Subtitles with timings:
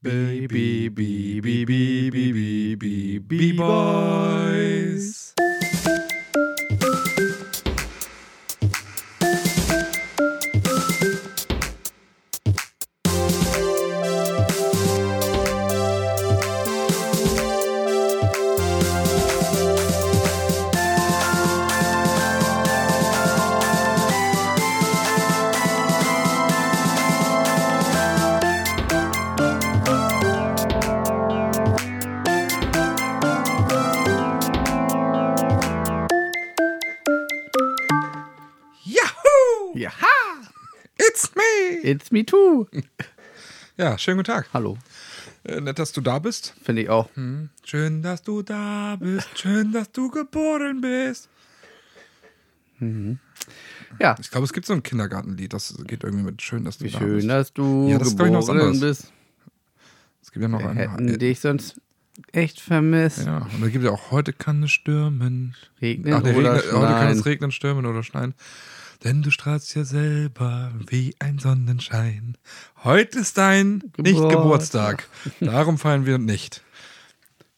[0.00, 4.67] B B B B B B B B B boy.
[43.78, 44.48] Ja, schönen guten Tag.
[44.52, 44.76] Hallo,
[45.44, 46.52] Äh, nett, dass du da bist.
[46.62, 47.08] finde ich auch.
[47.14, 47.48] Hm.
[47.64, 49.28] Schön, dass du da bist.
[49.38, 51.28] Schön, dass du geboren bist.
[54.00, 56.84] Ja, Ich glaube, es gibt so ein Kindergartenlied, das geht irgendwie mit Schön, dass du
[56.84, 57.28] wie da schön, bist.
[57.28, 58.80] dass du Ja, das ist, geboren anderes.
[58.80, 59.12] bist.
[60.22, 61.18] Es gibt ja noch Wir hätten einen.
[61.18, 61.80] dich sonst
[62.32, 63.26] echt vermisst.
[63.26, 65.54] Ja, und da gibt es ja auch, heute kann es stürmen.
[65.80, 67.18] Regnen Ach, nee, oder regnet, heute kann schneien.
[67.18, 68.34] es regnen, stürmen oder schneien.
[69.04, 72.36] Denn du strahlst ja selber wie ein Sonnenschein.
[72.82, 75.08] Heute ist dein nicht Geburtstag.
[75.24, 75.40] Geburtstag.
[75.40, 76.62] Darum feiern wir nicht.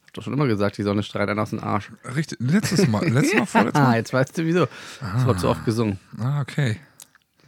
[0.07, 1.93] Hab doch schon immer gesagt, die Sonne strahlt einen aus dem Arsch.
[2.15, 3.97] Richtig, letztes Mal, letztes Mal, vorletztes Ah, Mal.
[3.97, 4.69] jetzt weißt du wieso.
[5.01, 5.99] Das wurde zu oft gesungen.
[6.19, 6.79] Ah, okay.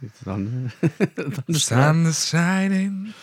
[0.01, 0.71] Die Sonne.
[1.49, 3.13] Sun is shining.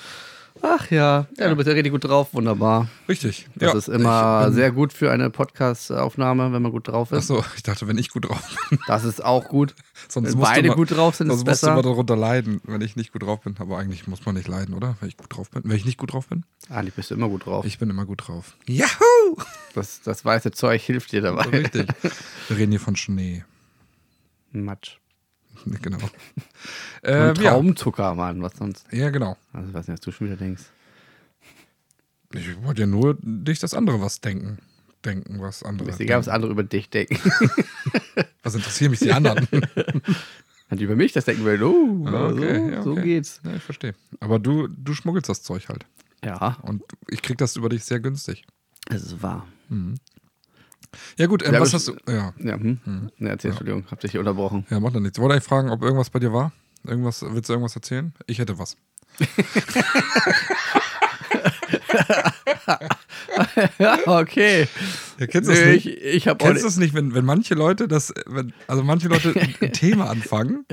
[0.62, 1.26] Ach ja.
[1.38, 2.88] ja, du bist ja richtig gut drauf, wunderbar.
[3.08, 3.48] Richtig.
[3.54, 7.30] Das ja, ist immer ich sehr gut für eine Podcast-Aufnahme, wenn man gut drauf ist.
[7.30, 8.78] Achso, ich dachte, wenn ich gut drauf bin.
[8.86, 9.74] Das ist auch gut.
[10.08, 11.72] Sonst Wenn beide mal- gut drauf sind, ist Sonst musst du besser.
[11.72, 13.54] immer darunter leiden, wenn ich nicht gut drauf bin.
[13.58, 14.96] Aber eigentlich muss man nicht leiden, oder?
[15.00, 15.62] Wenn ich gut drauf bin.
[15.64, 16.44] Wenn ich nicht gut drauf bin?
[16.68, 17.64] Eigentlich bist du immer gut drauf.
[17.64, 18.56] Ich bin immer gut drauf.
[18.66, 19.36] Yahoo!
[19.74, 21.42] Das, das weiße Zeug hilft dir dabei.
[21.44, 21.86] Richtig.
[22.48, 23.44] Wir reden hier von Schnee.
[24.52, 24.98] Matsch.
[25.82, 25.98] Genau.
[25.98, 26.10] Und
[27.02, 27.50] Ähm, ja.
[27.52, 28.86] Traumzucker, Mann, was sonst?
[28.92, 29.36] ja, genau.
[29.52, 30.62] Also, ich weiß nicht, was du schon wieder denkst.
[32.32, 34.58] Ich wollte ja nur dich das andere was denken.
[35.04, 35.88] Denken, was andere.
[35.90, 37.16] Ist egal, was andere über dich denken.
[38.42, 39.46] Was interessieren mich die anderen?
[40.72, 43.02] Die über mich das denken will, oh, Ah, okay, so, ja, so okay.
[43.02, 43.40] geht's.
[43.44, 43.94] ja, ich verstehe.
[44.20, 45.84] Aber du, du schmuggelst das Zeug halt.
[46.24, 48.44] Ja, Und ich krieg das über dich sehr günstig.
[48.88, 49.46] es ist wahr.
[51.18, 51.96] Ja, gut, ähm, Ja, was hast du.
[52.08, 53.10] Ja, Ja, hm?
[53.18, 54.66] Ne, erzähl, Entschuldigung, hab dich unterbrochen.
[54.70, 55.18] ja, macht doch nichts.
[55.18, 56.52] Ich wollte eigentlich fragen, ob irgendwas bei dir war.
[56.86, 58.12] Irgendwas, willst du irgendwas erzählen?
[58.26, 58.76] Ich hätte was.
[63.78, 64.66] Ja, okay.
[65.18, 65.86] Ja, kennst du das Nee, nicht?
[65.86, 69.34] ich ich Kennst du es nicht, wenn, wenn manche Leute das, wenn, also manche Leute
[69.60, 70.64] ein Thema anfangen,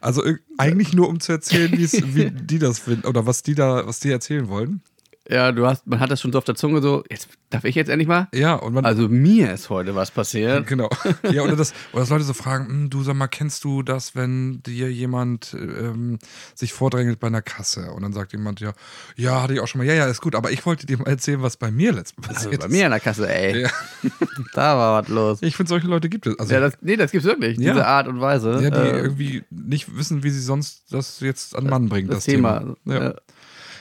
[0.00, 0.22] also
[0.58, 4.10] eigentlich nur um zu erzählen, wie die das finden oder was die da, was die
[4.10, 4.82] erzählen wollen.
[5.26, 7.74] Ja, du hast, man hat das schon so auf der Zunge so, jetzt darf ich
[7.74, 8.28] jetzt endlich mal?
[8.34, 10.66] Ja, und man, Also mir ist heute was passiert.
[10.68, 10.90] genau.
[11.30, 14.14] Ja, oder das, oder dass Leute so fragen, "Hm, du sag mal, kennst du das,
[14.14, 16.18] wenn dir jemand ähm,
[16.54, 18.74] sich vordrängelt bei einer Kasse und dann sagt jemand, ja,
[19.16, 21.08] ja, hatte ich auch schon mal, ja, ja, ist gut, aber ich wollte dir mal
[21.08, 22.72] erzählen, was bei mir letztens Also passiert bei ist.
[22.72, 23.62] mir in der Kasse, ey.
[23.62, 23.70] Ja.
[24.54, 25.38] Da war was los.
[25.42, 26.38] Ich finde, solche Leute gibt es.
[26.38, 27.56] Also, Ja, das, nee, das gibt's wirklich.
[27.58, 27.72] Ja.
[27.72, 28.60] Diese Art und Weise.
[28.62, 32.18] Ja, die äh, irgendwie nicht wissen, wie sie sonst das jetzt an Mann bringen, das,
[32.18, 32.74] das, Thema.
[32.84, 33.14] Ja.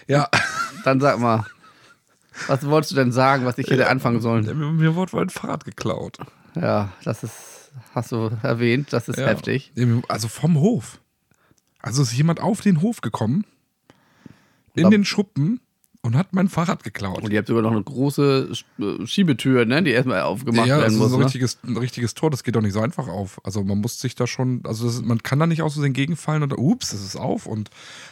[0.08, 0.30] Ja.
[0.84, 1.46] dann sag mal,
[2.48, 4.78] was wolltest du denn sagen, was ich hätte anfangen sollen?
[4.78, 6.18] Mir, wurde wohl ein Fahrrad geklaut.
[6.56, 9.28] Ja, das ist, hast du erwähnt, das ist Ja.
[9.28, 9.72] heftig.
[10.08, 11.00] Also vom Hof.
[11.80, 13.46] Also ist jemand auf den Hof gekommen,
[14.76, 15.60] in den Schuppen
[16.06, 17.24] und hat mein Fahrrad geklaut.
[17.24, 20.84] Und ihr habt sogar noch eine große Sch- Schiebetür, ne, die erstmal aufgemacht ja, das
[20.84, 21.14] werden ist muss.
[21.14, 21.26] ein Ne?
[21.26, 23.40] richtiges, ein richtiges Tor, das geht doch nicht so einfach auf.
[23.46, 25.94] Also man muss sich da schon, also das ist, man kann da nicht aus Versehen
[25.94, 27.70] gegenfallen und ups, es ist auf und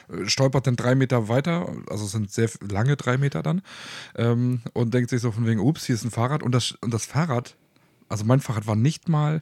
[0.09, 3.61] äh, stolpert dann drei Meter weiter, also es sind sehr lange drei Meter dann
[4.15, 6.93] ähm, und denkt sich so von wegen, ups, hier ist ein Fahrrad und das, und
[6.93, 7.57] das Fahrrad,
[8.07, 9.41] also mein Fahrrad war nicht mal,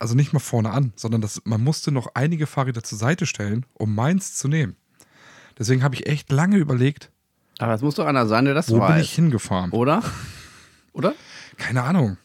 [0.00, 3.64] also nicht mal vorne an, sondern das, man musste noch einige Fahrräder zur Seite stellen,
[3.74, 4.74] um meins zu nehmen.
[5.58, 7.12] Deswegen habe ich echt lange überlegt,
[7.58, 9.02] Aber es muss doch einer sein, der das wo bin weiß.
[9.04, 9.70] ich hingefahren.
[9.70, 10.02] Oder?
[10.92, 11.14] Oder?
[11.56, 12.16] Keine Ahnung.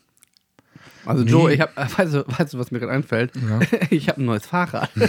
[1.06, 1.32] Also Nee.
[1.32, 3.32] Joe, ich hab, weißt du, weißt du, was mir gerade einfällt?
[3.36, 3.60] Ja.
[3.90, 4.90] Ich habe ein neues Fahrrad.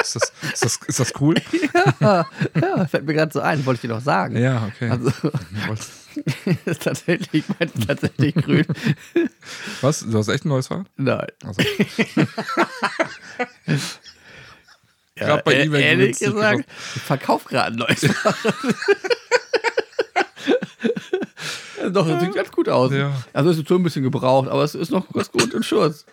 [0.00, 1.34] Ist das, ist das, ist das cool?
[2.00, 2.24] ja,
[2.88, 4.34] fällt mir gerade so ein, wollte ich dir doch sagen.
[4.34, 4.88] Ja, okay.
[4.88, 5.12] Also,
[6.64, 8.64] ist tatsächlich, meins ist tatsächlich grün.
[9.82, 10.00] Was?
[10.00, 10.86] Du hast echt ein neues Fahrrad?
[10.96, 11.26] Nein.
[11.44, 11.62] Also,
[15.20, 16.64] Ja, Grad bei äh, eBay ehrlich gesagt,
[16.96, 18.14] ich verkaufe gerade Fahrrad.
[21.92, 22.92] Doch, das sieht ganz gut aus.
[22.92, 23.12] Ja.
[23.32, 26.04] Also es ist schon ein bisschen gebraucht, aber es ist noch ganz gut in Schuss.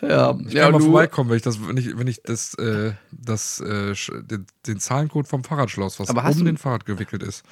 [0.00, 2.54] Ja, ich ja kann mal du, vorbeikommen, wenn ich das, wenn ich, wenn ich das,
[2.54, 7.44] äh, das, äh, den, den Zahlencode vom Fahrradschloss, was um du- den Fahrrad gewickelt ist.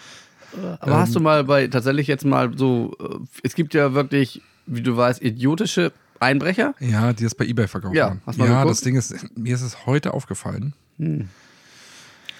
[0.80, 4.82] aber hast du mal bei tatsächlich jetzt mal so, äh, es gibt ja wirklich, wie
[4.82, 5.92] du weißt, idiotische
[6.22, 6.74] Einbrecher.
[6.80, 8.22] Ja, die es bei eBay verkauft Ja, haben.
[8.26, 8.70] hast Ja, geguckt?
[8.70, 10.74] das Ding ist, mir ist es heute aufgefallen.
[10.98, 11.28] Hm.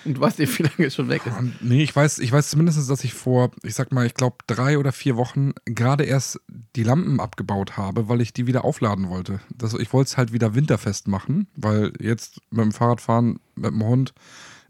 [0.05, 1.35] Und du weißt nicht, wie lange es schon weg ist.
[1.61, 4.77] Nee, ich weiß, ich weiß zumindest, dass ich vor, ich sag mal, ich glaube, drei
[4.79, 6.41] oder vier Wochen gerade erst
[6.75, 9.39] die Lampen abgebaut habe, weil ich die wieder aufladen wollte.
[9.57, 13.85] Das, ich wollte es halt wieder winterfest machen, weil jetzt mit dem Fahrradfahren, mit dem
[13.85, 14.13] Hund,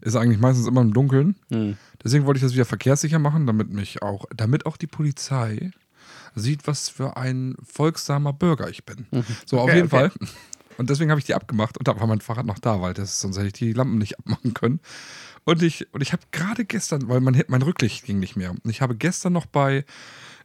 [0.01, 1.35] ist eigentlich meistens immer im Dunkeln.
[1.49, 1.77] Hm.
[2.03, 5.71] Deswegen wollte ich das wieder verkehrssicher machen, damit mich auch, damit auch die Polizei
[6.35, 9.05] sieht, was für ein folgsamer Bürger ich bin.
[9.45, 10.09] So, auf Okay, jeden okay.
[10.09, 10.11] Fall.
[10.77, 13.19] Und deswegen habe ich die abgemacht und da war mein Fahrrad noch da, weil das,
[13.21, 14.79] sonst hätte ich die Lampen nicht abmachen können.
[15.43, 18.49] Und ich, und ich habe gerade gestern, weil mein, mein Rücklicht ging nicht mehr.
[18.49, 19.85] Und ich habe gestern noch bei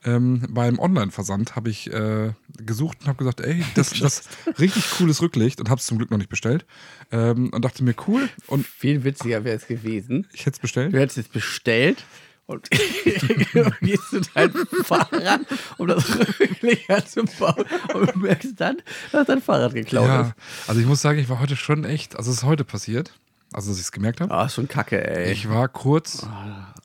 [0.04, 5.22] ähm, beim Online-Versand habe ich äh, gesucht und habe gesagt, ey, das das richtig cooles
[5.22, 6.66] Rücklicht und habe es zum Glück noch nicht bestellt.
[7.10, 8.28] Ähm, und dachte mir, cool.
[8.46, 10.26] Und Viel witziger wäre es gewesen.
[10.32, 10.92] ich hätte es bestellt.
[10.92, 12.04] Du hättest es bestellt
[12.48, 12.68] und
[13.80, 14.52] gehst du dein
[14.82, 15.42] Fahrrad,
[15.76, 16.08] um das
[16.38, 17.64] wirklich anzubauen
[17.94, 18.78] und du merkst dann,
[19.12, 20.32] dass dein Fahrrad geklaut Ja, ist.
[20.66, 23.12] also ich muss sagen, ich war heute schon echt, also es ist heute passiert,
[23.52, 24.32] also dass ich es gemerkt habe.
[24.34, 25.30] Ah, ist schon kacke, ey.
[25.30, 26.26] Ich war kurz,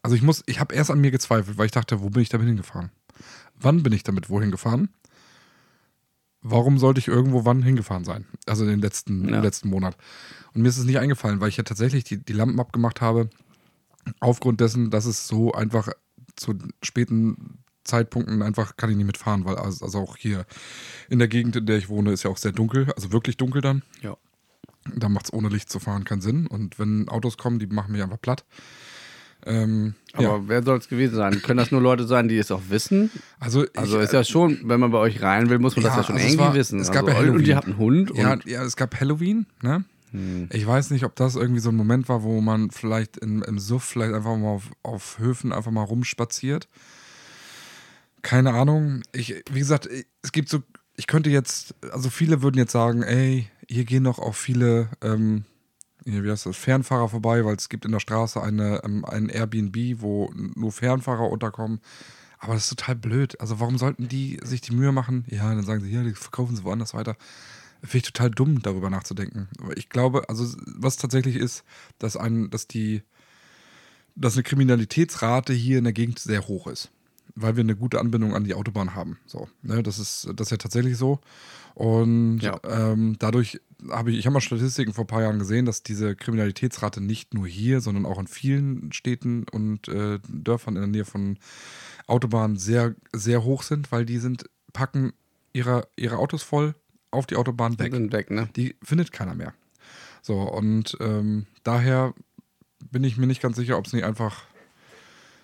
[0.01, 2.29] also ich muss, ich habe erst an mir gezweifelt, weil ich dachte, wo bin ich
[2.29, 2.91] damit hingefahren?
[3.59, 4.89] Wann bin ich damit wohin gefahren?
[6.41, 8.25] Warum sollte ich irgendwo wann hingefahren sein?
[8.45, 9.37] Also in den letzten, Ja.
[9.37, 9.95] im letzten Monat.
[10.53, 13.29] Und mir ist es nicht eingefallen, weil ich ja tatsächlich die, die Lampen abgemacht habe,
[14.19, 15.89] aufgrund dessen, dass es so einfach
[16.35, 20.45] zu späten Zeitpunkten einfach kann ich nicht mitfahren, weil also, also auch hier
[21.09, 23.61] in der Gegend, in der ich wohne, ist ja auch sehr dunkel, also wirklich dunkel
[23.61, 23.81] dann.
[24.01, 24.15] ja.
[24.97, 26.45] Da macht es ohne Licht zu fahren keinen Sinn.
[26.45, 28.43] Und wenn Autos kommen, die machen mich einfach platt.
[29.45, 30.41] Ähm, Aber ja.
[30.47, 31.41] wer soll es gewesen sein?
[31.41, 33.09] Können das nur Leute sein, die es auch wissen?
[33.39, 35.93] Also, ich, Also ist ja schon, wenn man bei euch rein will, muss man das
[35.93, 36.79] Ja, ja schon also irgendwie war- wissen.
[36.81, 37.55] es gab also, ja und ihr Halloween.
[37.55, 39.85] habt einen Hund ja, ja, es gab Halloween, ne?
[40.51, 43.57] Ich weiß nicht, ob das irgendwie so ein Moment war, wo man vielleicht in, im
[43.57, 46.67] Suff vielleicht einfach mal auf, auf Höfen einfach mal rumspaziert.
[48.21, 49.01] Keine Ahnung.
[49.11, 49.89] Ich, wie gesagt,
[50.21, 50.61] es gibt so,
[50.95, 55.45] ich könnte jetzt, also viele würden jetzt sagen, ey, hier gehen doch auch viele, ähm,
[56.05, 60.01] wie heißt das, Fernfahrer vorbei, weil es gibt in der Straße eine, ähm, ein Airbnb,
[60.01, 61.79] wo nur Fernfahrer unterkommen.
[62.37, 63.39] Aber das ist total blöd.
[63.39, 65.25] Also warum sollten die sich die Mühe machen?
[65.29, 67.15] Ja, dann sagen sie, ja, die verkaufen sie woanders weiter.
[67.83, 69.49] Finde ich total dumm, darüber nachzudenken.
[69.61, 71.63] Aber ich glaube, also was tatsächlich ist,
[71.99, 73.03] dass ein, dass die,
[74.15, 76.91] dass eine Kriminalitätsrate hier in der Gegend sehr hoch ist.
[77.35, 79.17] Weil wir eine gute Anbindung an die Autobahn haben.
[79.25, 81.19] So, ne, das ist, das ist ja tatsächlich so.
[81.73, 82.59] Und Ja.
[82.63, 83.59] ähm, dadurch
[83.89, 87.33] habe ich, ich habe mal Statistiken vor ein paar Jahren gesehen, dass diese Kriminalitätsrate nicht
[87.33, 91.37] nur hier, sondern auch in vielen Städten und äh, Dörfern in der Nähe von
[92.07, 95.13] Autobahnen sehr, sehr hoch sind, weil die sind, packen
[95.53, 96.75] ihre, ihre Autos voll
[97.13, 97.93] auf die Autobahn weg.
[98.11, 98.49] weg, ne?
[98.55, 99.53] Die findet keiner mehr.
[100.21, 102.13] So, und ähm, daher
[102.91, 104.43] bin ich mir nicht ganz sicher, ob es nicht einfach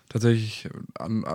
[0.08, 1.26] tatsächlich an.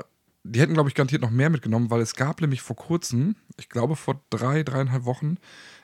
[0.42, 3.70] Die hätten, glaube ich, garantiert noch mehr mitgenommen, weil es gab nämlich vor kurzem, ich
[3.70, 5.38] glaube vor drei, dreieinhalb Wochen,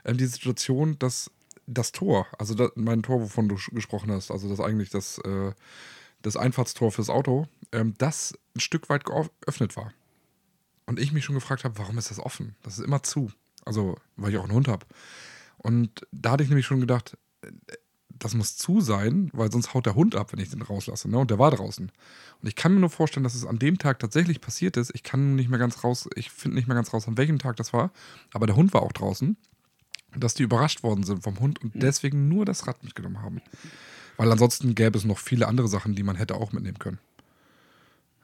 [0.05, 1.31] ähm, die Situation, dass
[1.67, 5.53] das Tor, also das, mein Tor, wovon du gesprochen hast, also das eigentlich das, äh,
[6.23, 9.93] das Einfahrtstor fürs Auto, ähm, das ein Stück weit geöffnet war.
[10.87, 12.57] Und ich mich schon gefragt habe, warum ist das offen?
[12.63, 13.31] Das ist immer zu.
[13.71, 14.85] Also, weil ich auch einen Hund habe.
[15.57, 17.17] Und da hatte ich nämlich schon gedacht,
[18.19, 21.09] das muss zu sein, weil sonst haut der Hund ab, wenn ich den rauslasse.
[21.09, 21.19] Ne?
[21.19, 21.93] Und der war draußen.
[22.43, 24.91] Und ich kann mir nur vorstellen, dass es an dem Tag tatsächlich passiert ist.
[24.93, 27.55] Ich kann nicht mehr ganz raus, ich finde nicht mehr ganz raus, an welchem Tag
[27.59, 27.93] das war.
[28.33, 29.37] Aber der Hund war auch draußen.
[30.17, 33.41] Dass die überrascht worden sind vom Hund und deswegen nur das Rad mitgenommen haben.
[34.17, 36.99] Weil ansonsten gäbe es noch viele andere Sachen, die man hätte auch mitnehmen können.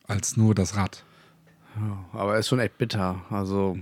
[0.09, 1.05] Als nur das Rad.
[2.13, 3.25] Aber ist schon echt bitter.
[3.31, 3.79] Also,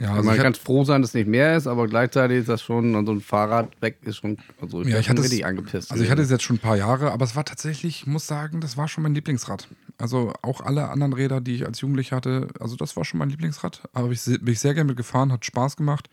[0.00, 2.48] Ja, also also man kann froh sein, dass es nicht mehr ist, aber gleichweitig ist
[2.48, 5.46] das schon, so ein Fahrrad weg ist schon, also ich, Ja, ich hatte es- richtig
[5.46, 5.92] angepisst.
[5.92, 8.26] also ich hatte es jetzt schon ein paar Jahre, aber es war tatsächlich, ich muss
[8.26, 9.68] sagen, das war schon mein Lieblingsrad.
[9.98, 13.30] Also auch alle anderen Räder, die ich als Jugendlicher hatte, also das war schon mein
[13.30, 13.82] Lieblingsrad.
[13.92, 16.10] Aber ich bin ich sehr gerne mitgefahren, hat Spaß gemacht,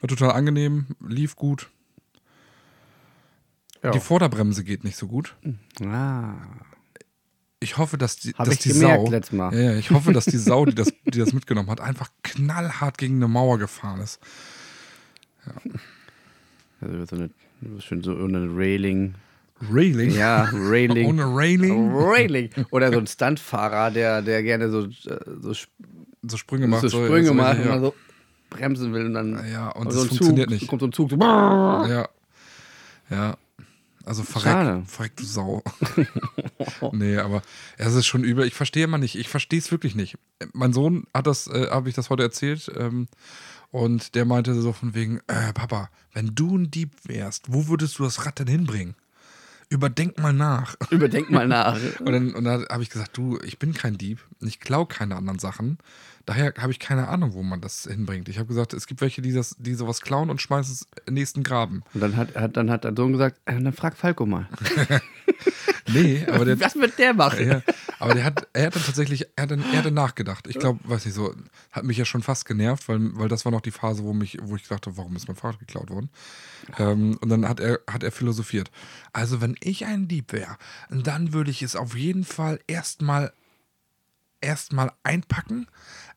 [0.00, 1.68] war total angenehm, lief gut.
[3.82, 3.90] Ja.
[3.90, 5.36] Die Vorderbremse geht nicht so gut.
[5.84, 6.32] ah,
[7.60, 9.10] Ich hoffe, dass die, Hab dass die Sau.
[9.10, 12.98] Ja, ja, ich hoffe, dass die Sau, die das, die das mitgenommen hat, einfach knallhart
[12.98, 14.20] gegen eine Mauer gefahren ist.
[16.80, 17.30] also so eine,
[17.80, 19.14] schön so eine Railing.
[19.72, 20.10] Railing?
[20.12, 21.06] Ja, Railing.
[21.08, 21.92] Ohne Railing?
[21.92, 22.50] Railing.
[22.70, 25.52] Oder so ein Stuntfahrer, der, der gerne so, äh, so,
[26.22, 26.82] So Sprünge macht.
[26.82, 27.80] so Sprünge so, macht ja.
[27.80, 27.92] so
[28.50, 30.68] bremsen will und dann Ja, und so das ein funktioniert Zug, nicht.
[30.68, 32.08] kommt so ein Zug so, Ja.
[33.10, 33.36] Ja.
[34.08, 34.84] Also Schade.
[34.86, 35.62] verreck, du Sau.
[36.92, 37.42] nee, aber
[37.76, 38.46] es ist schon übel.
[38.46, 39.16] Ich verstehe immer nicht.
[39.16, 40.16] Ich verstehe es wirklich nicht.
[40.54, 43.08] Mein Sohn hat das, äh, habe ich das heute erzählt, ähm,
[43.70, 47.98] und der meinte so von wegen, äh, Papa, wenn du ein Dieb wärst, wo würdest
[47.98, 48.94] du das Rad denn hinbringen?
[49.68, 50.76] Überdenk mal nach.
[50.90, 51.78] überdenk mal nach.
[52.00, 55.16] Und dann, und dann habe ich gesagt, du, ich bin kein Dieb, ich klaue keine
[55.16, 55.76] anderen Sachen.
[56.28, 58.28] Daher habe ich keine Ahnung, wo man das hinbringt.
[58.28, 61.06] Ich habe gesagt, es gibt welche, die, das, die sowas klauen und schmeißen es in
[61.06, 61.82] den nächsten Graben.
[61.94, 64.46] Und dann hat, hat, dann hat der Sohn gesagt, äh, dann frag Falco mal.
[65.90, 67.48] Nee, aber der, Was wird der machen?
[67.48, 67.62] ja,
[67.98, 70.46] aber der hat, er hat dann tatsächlich, er hat dann, er hat dann nachgedacht.
[70.46, 71.34] Ich glaube, weiß nicht so,
[71.72, 74.36] hat mich ja schon fast genervt, weil, weil das war noch die Phase, wo mich,
[74.42, 76.10] wo ich dachte, warum ist mein Fahrrad geklaut worden?
[76.78, 78.70] Ähm, und dann hat er, hat er philosophiert.
[79.14, 80.58] Also wenn ich ein Dieb wäre,
[80.90, 83.32] dann würde ich es auf jeden Fall erstmal
[84.40, 85.66] erstmal einpacken,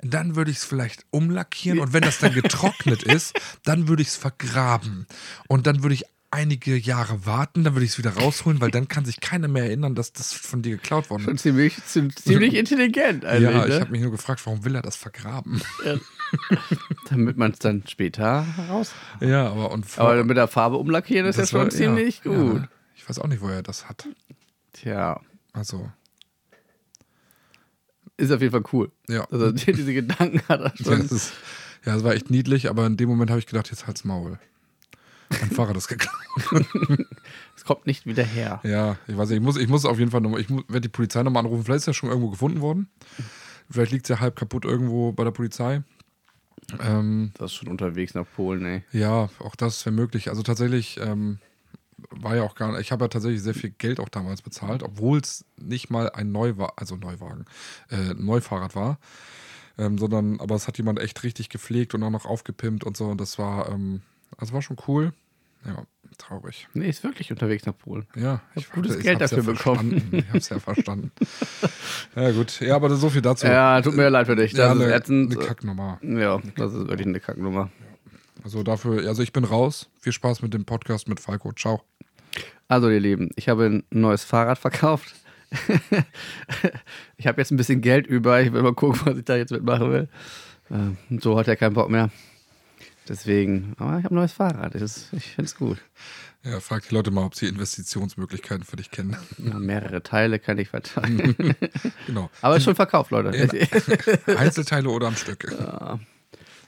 [0.03, 4.09] dann würde ich es vielleicht umlackieren und wenn das dann getrocknet ist, dann würde ich
[4.09, 5.05] es vergraben
[5.47, 8.87] und dann würde ich einige Jahre warten, dann würde ich es wieder rausholen, weil dann
[8.87, 11.41] kann sich keiner mehr erinnern, dass das von dir geklaut worden Schon ist.
[11.41, 13.79] ziemlich, ziemlich intelligent eigentlich, Ja, ich ne?
[13.81, 15.61] habe mich nur gefragt, warum will er das vergraben?
[17.09, 18.93] Damit man es dann später raus.
[19.19, 22.21] Ja, aber und vor- Aber mit der Farbe umlackieren ist ja das schon war- ziemlich
[22.23, 22.61] ja, gut.
[22.61, 24.07] Ja, ich weiß auch nicht, wo er das hat.
[24.73, 25.19] Tja,
[25.53, 25.91] Also,
[28.17, 28.91] ist auf jeden Fall cool.
[29.07, 29.25] ja.
[29.31, 30.99] Also diese Gedanken hat er Ja, schon.
[31.01, 31.33] das, ist,
[31.85, 34.39] ja, das war echt niedlich, aber in dem Moment habe ich gedacht, jetzt halt's Maul.
[35.29, 36.15] Mein Fahrrad ist geklaut.
[37.55, 38.59] Es kommt nicht wieder her.
[38.63, 40.89] Ja, ich weiß nicht, ich muss, ich muss auf jeden Fall nochmal, ich werde die
[40.89, 41.63] Polizei nochmal anrufen.
[41.63, 42.89] Vielleicht ist er schon irgendwo gefunden worden.
[43.69, 45.83] Vielleicht liegt es ja halb kaputt irgendwo bei der Polizei.
[46.79, 48.83] Ähm, Das ist schon unterwegs nach Polen, ey.
[48.91, 50.29] ja, auch das wäre möglich.
[50.29, 51.37] Also tatsächlich ähm,
[52.09, 55.19] war ja auch gar ich habe ja tatsächlich sehr viel Geld auch damals bezahlt, obwohl
[55.19, 57.45] es nicht mal ein Neuwagen, also Neuwagen,
[57.89, 58.99] äh, Neufahrrad war.
[59.77, 63.05] Ähm, sondern, aber es hat jemand echt richtig gepflegt und auch noch aufgepimpt und so.
[63.05, 64.01] Und das war, ähm,
[64.37, 65.13] also war schon cool.
[65.65, 65.83] Ja,
[66.17, 66.67] traurig.
[66.73, 68.05] Nee, ist wirklich unterwegs nach Polen.
[68.15, 69.91] Ja, Hab gutes ich Geld dafür ja bekommen.
[69.91, 70.17] verstanden.
[70.17, 71.11] Ich hab's ja verstanden.
[72.15, 72.59] ja, gut.
[72.61, 73.47] Ja, aber so viel dazu.
[73.47, 74.51] Ja, tut mir leid für dich.
[74.51, 75.35] Das Ja, ist eine, ätzend.
[75.35, 75.99] eine Kacknummer.
[76.01, 77.69] Ja, das ist wirklich eine Kacknummer.
[78.43, 79.89] Also dafür, also ich bin raus.
[79.99, 81.51] Viel Spaß mit dem Podcast mit Falco.
[81.53, 81.83] Ciao.
[82.67, 85.15] Also, ihr Lieben, ich habe ein neues Fahrrad verkauft.
[87.17, 88.41] ich habe jetzt ein bisschen Geld über.
[88.41, 90.09] Ich will mal gucken, was ich da jetzt mitmachen will.
[90.69, 92.09] Ähm, so hat er keinen Bock mehr.
[93.09, 94.73] Deswegen, aber ich habe ein neues Fahrrad.
[94.75, 95.79] Ist, ich finde es gut.
[96.43, 99.17] Ja, frag die Leute mal, ob sie Investitionsmöglichkeiten für dich kennen.
[99.37, 101.35] Ja, mehrere Teile kann ich verteilen.
[102.07, 102.29] genau.
[102.41, 103.29] aber ist schon verkauft, Leute.
[103.29, 105.45] In- Einzelteile oder am Stück.
[105.51, 105.99] Ja,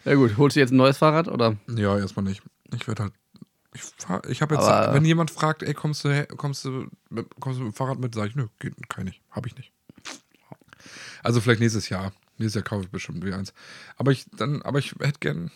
[0.05, 0.37] gut.
[0.37, 1.55] Holst du jetzt ein neues Fahrrad oder?
[1.75, 2.41] Ja, erstmal nicht.
[2.73, 3.13] Ich werde halt.
[3.75, 7.25] Ich, fahr- ich habe jetzt, Aber- wenn jemand fragt, ey, kommst du, kommst du, mit,
[7.39, 9.55] kommst du mit dem Fahrrad mit, sage ich, nö, geht, kann ich nicht, habe ich
[9.57, 9.71] nicht.
[11.23, 12.11] Also vielleicht nächstes Jahr.
[12.37, 13.53] Nächstes Jahr kaufe ich bestimmt wieder eins.
[13.97, 15.51] Aber ich dann, aber ich hätte gern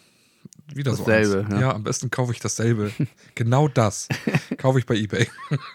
[0.74, 1.54] wieder so Dasselbe, eins.
[1.54, 1.60] ja.
[1.62, 1.74] Ja.
[1.76, 2.92] am besten kaufe ich dasselbe.
[3.36, 4.08] genau das
[4.58, 5.28] kaufe ich bei eBay.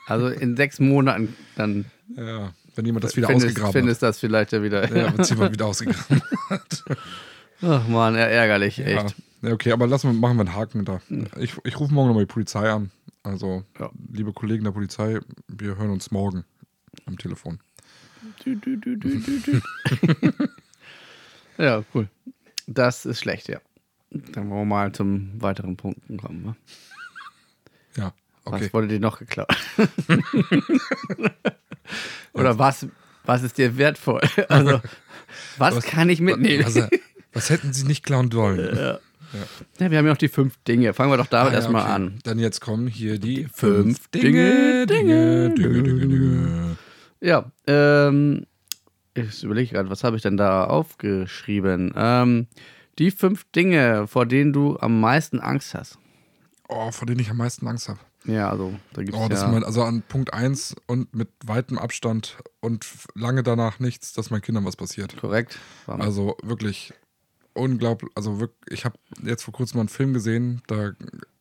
[0.07, 1.85] Also in sechs Monaten dann
[2.17, 4.83] ja, wenn jemand das wieder findest, ausgegraben findest das vielleicht ja wieder.
[4.83, 4.91] hat.
[4.91, 6.85] Ja, wenn es jemand wieder ausgegraben hat.
[7.62, 8.85] Ach man, ärgerlich, Ja.
[8.87, 9.14] echt.
[9.42, 11.00] ja, okay, aber lassen wir, machen wir einen Haken da.
[11.38, 12.90] Ich, ich rufe morgen nochmal die Polizei an.
[13.23, 13.90] Also, Ja.
[14.12, 16.45] liebe Kollegen der Polizei, wir hören uns morgen
[17.07, 17.61] am Telefon.
[18.45, 20.49] Du, du, du, du, du, du.
[21.62, 22.09] ja, cool.
[22.66, 23.61] Das ist schlecht, ja.
[24.11, 26.42] Dann wollen wir mal zum weiteren Punkten kommen.
[26.45, 26.57] Ne?
[27.97, 28.12] Ja,
[28.45, 28.64] okay.
[28.66, 29.49] Was wurde dir noch geklaut?
[32.33, 32.87] Oder was,
[33.25, 34.21] was ist dir wertvoll?
[34.49, 34.81] Also,
[35.59, 36.64] was, Was- kann ich mitnehmen?
[36.64, 36.75] Was,
[37.32, 38.76] was hätten sie nicht klauen sollen?
[38.76, 38.98] ja.
[39.78, 40.92] ja, wir haben ja noch die fünf Dinge.
[40.94, 41.92] Fangen wir doch damit Ah, ja, erstmal okay.
[41.92, 42.18] an.
[42.24, 46.76] Dann jetzt kommen hier die fünf fünf Dinge, Dinge, Dinge, Dinge, Dinge.
[47.20, 48.44] Ja, ähm,
[49.14, 51.92] ich überlege gerade, was habe ich denn da aufgeschrieben?
[51.96, 52.46] Ähm,
[52.98, 55.98] die fünf Dinge, vor denen du am meisten Angst hast.
[56.68, 57.98] Oh, vor denen ich am meisten Angst habe.
[58.24, 59.46] Ja, also da gibt es Oh, das ja...
[59.46, 64.30] ist mein, also an Punkt 1 und mit weitem Abstand und lange danach nichts, dass
[64.30, 65.16] meinen Kindern was passiert.
[65.16, 65.58] korrekt.
[65.86, 66.92] Also wirklich
[67.54, 68.11] unglaublich.
[68.14, 70.92] Also wirklich, ich habe jetzt vor kurzem mal einen Film gesehen, da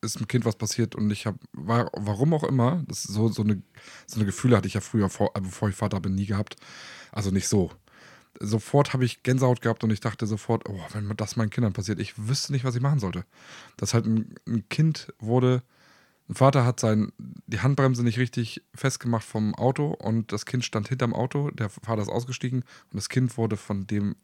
[0.02, 3.44] ist einem Kind was passiert und ich habe, war, warum auch immer, das so, so,
[3.44, 3.62] eine,
[4.08, 6.56] so eine Gefühle hatte ich ja früher, vor, äh, bevor ich Vater bin, nie gehabt.
[7.12, 7.72] Also nicht so.
[8.40, 12.00] Sofort habe ich Gänsehaut gehabt und ich dachte sofort, oh, wenn das meinen Kindern passiert,
[12.00, 13.26] ich wüsste nicht, was ich machen sollte.
[13.78, 15.64] Dass halt ein, ein Kind wurde,
[16.30, 20.88] ein Vater hat sein, die Handbremse nicht richtig festgemacht vom Auto und das Kind stand
[20.88, 24.16] hinterm Auto, der Vater ist ausgestiegen und das Kind wurde von dem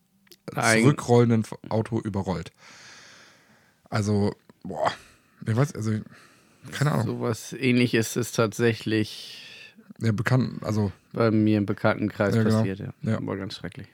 [0.54, 2.52] zurückrollenden Auto überrollt.
[3.90, 4.92] Also, boah,
[5.46, 5.92] ich weiß, also,
[6.72, 7.06] keine Ahnung.
[7.06, 9.44] Sowas ähnliches ist tatsächlich
[10.02, 12.58] Ja, bekannt, also, bei mir im Bekanntenkreis Ja, genau.
[12.58, 12.94] passiert, ja.
[13.02, 13.26] Ja.
[13.26, 13.88] War ganz schrecklich.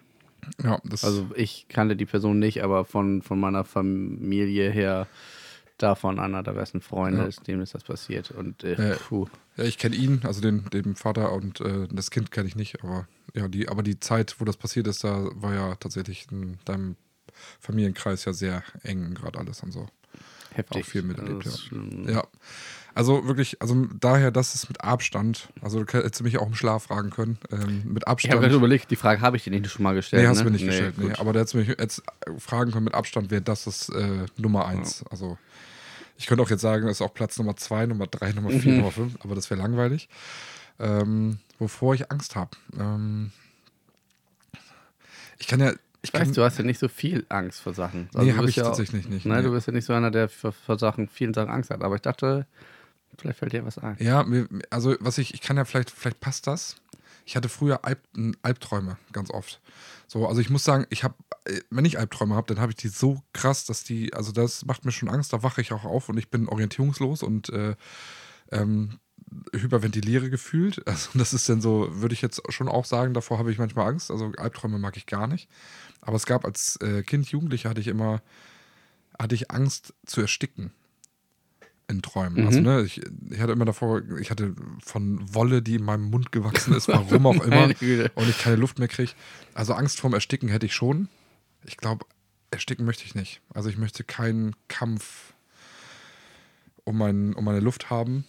[0.63, 5.07] ja, Also ich kannte die Person nicht, aber von, von meiner Familie her
[5.77, 7.27] davon einer der besten Freunde Ja.
[7.27, 8.31] ist, dem ist das passiert.
[8.31, 8.95] Und äh,
[9.57, 12.83] ja, ich kenne ihn, also den, den Vater und äh, das Kind kenne ich nicht,
[12.83, 16.57] aber ja, die, aber die Zeit, wo das passiert ist, da war ja tatsächlich in
[16.65, 16.95] deinem
[17.59, 19.87] Familienkreis ja sehr eng gerade alles und so.
[20.53, 20.83] heftig.
[20.83, 22.07] auch viel miterlebt, Also, schlimm.
[22.07, 22.27] Ja.
[22.95, 25.49] Also wirklich, also daher, das ist mit Abstand.
[25.61, 27.39] Also du hättest du mich auch im Schlaf fragen können.
[27.51, 28.33] Ähm, mit Ich Abstand.
[28.33, 30.21] habe gerade überlegt, die Frage habe ich dir nicht schon mal gestellt.
[30.23, 30.51] Nee, hast du ne?
[30.51, 30.97] mir nicht gestellt.
[30.97, 32.03] Nee, aber der hätte mich jetzt
[32.37, 35.03] fragen können mit Abstand, wäre das das äh, Nummer eins.
[35.09, 35.37] Also
[36.17, 38.73] ich könnte auch jetzt sagen, das ist auch Platz Nummer zwei, Nummer drei, Nummer vier,
[38.73, 38.77] Mhm.
[38.77, 40.07] Nummer fünf, aber das wäre langweilig.
[40.79, 42.51] Ähm, wovor ich Angst habe.
[42.79, 43.31] Ähm,
[45.39, 45.71] ich kann ja.
[45.71, 48.09] Ich Ich weiß, kann, du hast ja nicht so viel Angst vor Sachen.
[48.13, 49.25] Also nee, du habe ich ja, tatsächlich nicht.
[49.25, 49.43] Nein, nee.
[49.45, 51.81] du bist ja nicht so einer, der vor Sachen, vielen Sachen Angst hat.
[51.81, 52.45] Aber ich dachte,
[53.17, 53.97] vielleicht fällt dir was ein.
[53.99, 54.25] Ja,
[54.69, 56.77] also was ich, ich kann ja vielleicht, vielleicht passt das.
[57.25, 57.99] Ich hatte früher Alp,
[58.41, 59.61] Albträume ganz oft.
[60.07, 61.15] So, also ich muss sagen, ich habe,
[61.69, 64.85] wenn ich Albträume habe, dann habe ich die so krass, dass die, also das macht
[64.85, 67.75] mir schon Angst, da wache ich auch auf und ich bin orientierungslos und äh,
[68.51, 68.99] ähm,
[69.53, 70.83] hyperventiliere gefühlt.
[70.85, 73.87] Also das ist dann so, würde ich jetzt schon auch sagen, davor habe ich manchmal
[73.87, 74.11] Angst.
[74.11, 75.49] Also Albträume mag ich gar nicht.
[76.01, 78.21] Aber es gab als äh, Kind, Jugendlicher hatte ich immer,
[79.17, 80.73] hatte ich Angst zu ersticken
[81.87, 82.41] in Träumen.
[82.41, 82.47] Mhm.
[82.47, 86.31] Also ne, ich, ich hatte immer davor, ich hatte von Wolle, die in meinem Mund
[86.31, 89.11] gewachsen ist, warum auch immer, und ich keine Luft mehr kriege.
[89.53, 91.09] Also Angst vorm Ersticken hätte ich schon.
[91.65, 92.05] Ich glaube,
[92.51, 93.41] ersticken möchte ich nicht.
[93.53, 95.33] Also ich möchte keinen Kampf
[96.83, 98.25] um, mein, um meine Luft haben.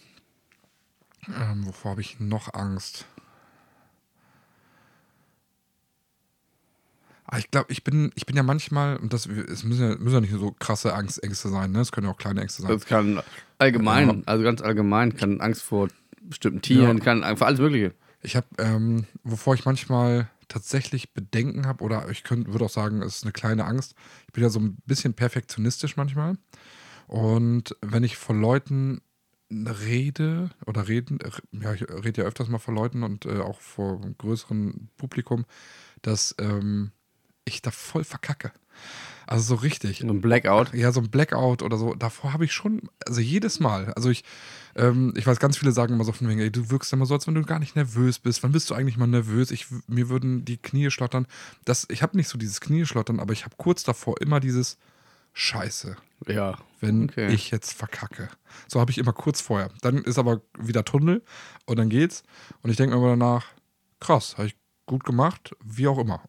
[1.27, 3.05] Ähm, wovor habe ich noch Angst?
[7.37, 10.21] Ich glaube, ich bin, ich bin ja manchmal, und das es müssen ja, müssen ja
[10.21, 11.79] nicht so krasse Angst, Ängste sein, ne?
[11.81, 12.71] Es können ja auch kleine Ängste sein.
[12.71, 13.21] Das kann
[13.57, 14.15] allgemein, Ja.
[14.25, 15.87] also ganz allgemein, kann Angst vor
[16.21, 17.03] bestimmten Tieren, Ja.
[17.03, 17.93] kann vor alles Mögliche.
[18.21, 23.01] Ich habe, ähm, wovor ich manchmal tatsächlich Bedenken habe, oder ich könnte, würde auch sagen,
[23.01, 23.95] es ist eine kleine Angst.
[24.27, 26.35] Ich bin ja so ein bisschen perfektionistisch manchmal.
[27.07, 29.01] Und wenn ich vor Leuten
[29.51, 31.19] rede oder reden,
[31.51, 35.45] ja, ich rede ja öfters mal vor Leuten und äh, auch vor einem größeren Publikum,
[36.01, 36.91] dass ähm,
[37.45, 38.51] ich da voll verkacke.
[39.27, 39.99] Also so richtig.
[39.99, 40.73] So ein Blackout.
[40.75, 41.95] Ja, so ein Blackout oder so.
[41.95, 43.91] Davor habe ich schon, also jedes Mal.
[43.93, 44.23] Also ich,
[44.75, 47.15] ähm, ich weiß, ganz viele sagen immer so von wegen, ey, du wirkst immer so,
[47.15, 48.43] als wenn du gar nicht nervös bist.
[48.43, 49.49] Wann bist du eigentlich mal nervös?
[49.49, 51.25] Ich, mir würden die Knie schlottern.
[51.63, 54.77] Das, ich habe nicht so dieses Knieschlottern, aber ich habe kurz davor immer dieses
[55.33, 55.97] Scheiße,
[56.27, 56.59] Ja.
[56.79, 57.27] wenn Okay.
[57.33, 58.29] ich jetzt verkacke.
[58.67, 59.69] So habe ich immer kurz vorher.
[59.81, 61.23] Dann ist aber wieder Tunnel
[61.65, 62.23] und dann geht's.
[62.61, 63.47] Und ich denke mir aber danach,
[63.99, 64.55] krass, habe ich
[64.85, 66.21] gut gemacht, wie auch immer.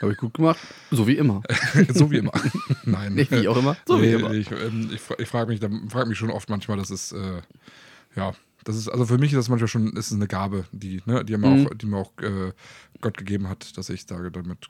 [0.00, 0.58] Habe ich gut gemacht.
[0.90, 1.42] So wie immer.
[1.92, 2.32] so wie immer.
[2.84, 3.14] Nein.
[3.14, 3.76] Nicht wie auch immer.
[3.86, 4.32] So wie nee, immer.
[4.32, 7.42] Ich, ähm, ich, ich frage mich, frag mich schon oft manchmal, das ist, äh,
[8.16, 11.24] ja, das ist, also für mich ist das manchmal schon, ist eine Gabe, die, ne,
[11.24, 11.66] die mir Mhm.
[11.66, 12.52] auch, die mir auch äh,
[13.00, 14.68] Gott gegeben hat, dass ich sage, damit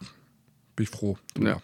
[0.76, 1.18] bin ich froh.
[1.38, 1.60] Ja.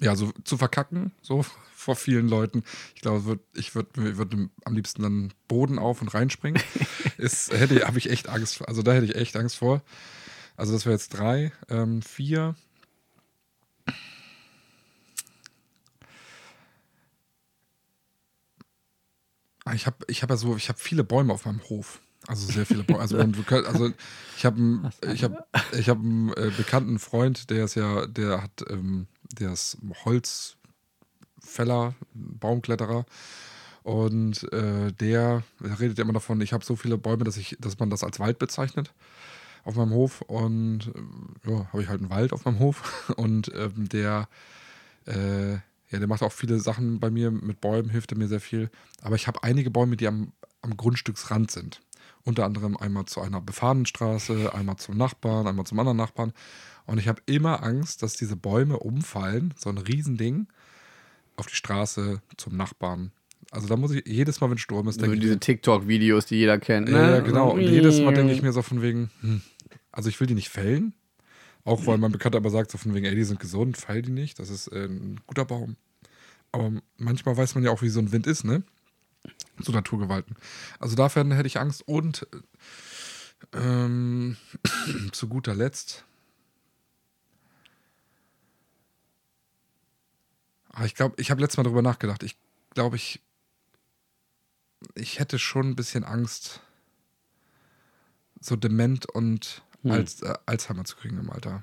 [0.00, 2.64] Ja, so zu verkacken, so vor vielen Leuten.
[2.94, 6.60] Ich glaube, würd, ich würde würd am liebsten dann Boden auf und reinspringen.
[7.18, 8.66] ist, hätte, habe ich echt Angst.
[8.66, 9.82] Also da hätte ich echt Angst vor.
[10.60, 12.54] Also das wäre jetzt drei, ähm, vier.
[19.64, 22.02] Ah, Ich habe ich hab ja so, ich habe viele Bäume auf meinem Hof.
[22.26, 23.00] Also sehr viele Bäume.
[23.00, 23.90] Also, also
[24.36, 28.62] ich habe ich hab, ich hab einen äh, bekannten Freund, der ist ja, der hat,
[28.68, 33.06] ähm, der ist Holzfäller, Baumkletterer.
[33.82, 37.56] Und äh, der, der redet ja immer davon, ich habe so viele Bäume, dass ich,
[37.60, 38.92] dass man das als Wald bezeichnet
[39.64, 40.20] auf meinem Hof.
[40.22, 43.12] Und äh, ja, habe ich halt einen Wald auf meinem Hof.
[43.16, 44.28] Und ähm, der,
[45.06, 48.40] äh, ja, der macht auch viele Sachen bei mir mit Bäumen, hilft er mir sehr
[48.40, 48.70] viel.
[49.02, 51.80] Aber ich habe einige Bäume, die am, am Grundstücksrand sind.
[52.24, 56.32] Unter anderem einmal zu einer befahrenen Straße, einmal zum Nachbarn, einmal zum anderen Nachbarn.
[56.86, 60.48] Und ich habe immer Angst, dass diese Bäume umfallen, so ein Riesending,
[61.36, 63.12] auf die Straße zum Nachbarn.
[63.50, 66.36] Also da muss ich jedes Mal, wenn Sturm ist, So denke ich, diese TikTok-Videos, die
[66.36, 66.88] jeder kennt.
[66.88, 66.96] Ne?
[66.96, 67.50] ja, genau.
[67.50, 68.52] Und jedes Mal denke ich mir.
[68.52, 69.42] so von wegen, hm,
[69.90, 70.94] also ich will die nicht fällen.
[71.64, 74.12] Auch weil mein Bekannter aber sagt so von wegen, ey, die sind gesund, fall die
[74.12, 74.38] nicht.
[74.38, 75.76] Das ist äh, ein guter Baum.
[76.52, 78.62] Aber manchmal weiß man ja auch, wie so ein Wind ist, ne?
[79.58, 80.36] So Naturgewalten.
[80.78, 81.86] Also dafür hätte ich Angst.
[81.86, 84.36] Und äh, ähm,
[85.12, 86.04] zu guter Letzt.
[90.72, 92.22] Ah, ich glaube, ich habe letztes Mal darüber nachgedacht.
[92.22, 92.36] Ich
[92.74, 93.20] glaube, ich,
[94.94, 96.60] ich hätte schon ein bisschen Angst,
[98.40, 99.92] so dement und Hm.
[99.92, 101.62] als, äh, Alzheimer zu kriegen im Alter.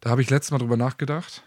[0.00, 1.42] Da habe ich letztes Mal drüber nachgedacht.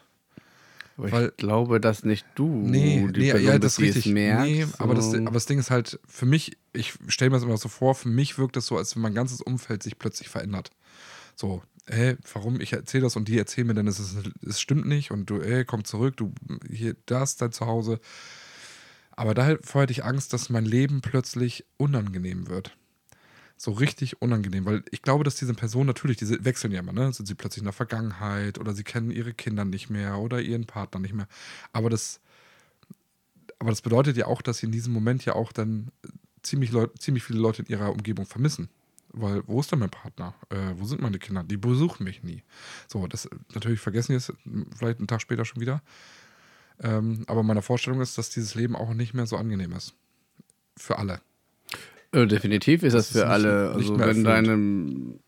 [0.96, 3.78] Aber weil- ich glaube, dass nicht du Nee, die nee Person ja, bist, das ist
[3.80, 4.14] die es richtig.
[4.14, 4.48] merkt.
[4.50, 5.18] nee, aber, das, so.
[5.18, 8.10] aber das Ding ist halt, für mich, ich stelle mir das immer so vor, für
[8.10, 10.72] mich wirkt das so, als wenn mein ganzes Umfeld sich plötzlich verändert.
[11.36, 12.60] So, ey, warum?
[12.62, 15.40] Ich erzähle das und die erzählen mir dann, es, ist, es stimmt nicht und du,
[15.40, 16.34] ey, komm zurück, du,
[16.70, 18.00] hier, da ist dein Zuhause.
[19.18, 22.78] Aber da vorher hatte ich Angst, dass mein Leben plötzlich unangenehm wird.
[23.58, 27.12] So richtig unangenehm, weil ich glaube, dass diese Personen natürlich, diese wechseln ja immer, ne?
[27.12, 30.66] Sind sie plötzlich in der Vergangenheit oder sie kennen ihre Kinder nicht mehr oder ihren
[30.68, 31.28] Partner nicht mehr.
[31.74, 32.22] Aber das,
[33.58, 35.92] aber das bedeutet ja auch, dass sie in diesem Moment ja auch dann
[36.44, 38.70] ziemlich, Leut, ziemlich viele Leute in ihrer Umgebung vermissen.
[39.14, 40.36] Weil, wo ist denn mein Partner?
[40.50, 41.44] Äh, wo sind meine Kinder?
[41.44, 42.44] Die besuchen mich nie.
[42.88, 44.32] So, das natürlich vergessen es
[44.76, 45.82] vielleicht einen Tag später schon wieder.
[46.82, 49.94] Ähm, aber meine Vorstellung ist, dass dieses Leben auch nicht mehr so angenehm ist.
[50.78, 51.22] Für alle.
[52.12, 53.66] Äh, definitiv ist das, Das ist für nicht- alle.
[53.68, 54.48] nicht Also mehr wenn erfüllt.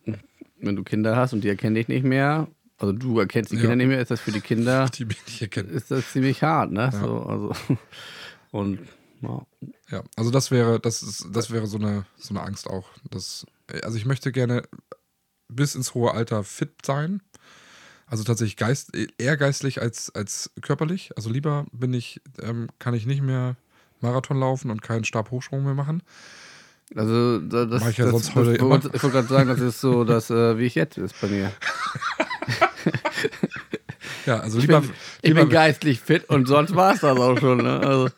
[0.08, 0.22] deine,
[0.62, 3.62] wenn du Kinder hast und die erkennen dich nicht mehr, also du erkennst die Ja.
[3.62, 5.70] Kinder nicht mehr, ist das für die Kinder Die nicht erkennen.
[5.70, 6.92] ist das ziemlich hart, ne?
[6.94, 7.54] So, also
[8.52, 8.80] und
[9.22, 9.42] ja.
[9.90, 12.88] Ja, also das wäre, das ist, das wäre so eine, so eine Angst auch.
[13.10, 13.46] Das,
[13.84, 14.64] also ich möchte gerne
[15.50, 17.22] bis ins hohe Alter fit sein.
[18.10, 21.12] Also tatsächlich geist, eher geistlich als, als körperlich.
[21.15, 23.56] Also lieber bin ich, ähm, kann ich nicht mehr
[24.02, 26.02] Marathon laufen und keinen Stabhochsprung mehr machen.
[26.95, 28.69] Also da- das, Mach ich ja das, sonst das, heute ich immer.
[28.72, 31.28] wollte- Ich wollte gerade sagen, das ist so, dass äh, wie ich jetzt ist bei
[31.28, 31.52] mir.
[34.26, 34.91] Ja, also Ich lieber, bin,
[35.22, 37.58] ich lieber, bin geistlich fit und sonst war es das auch schon.
[37.60, 37.80] Ne?
[37.80, 38.10] Also,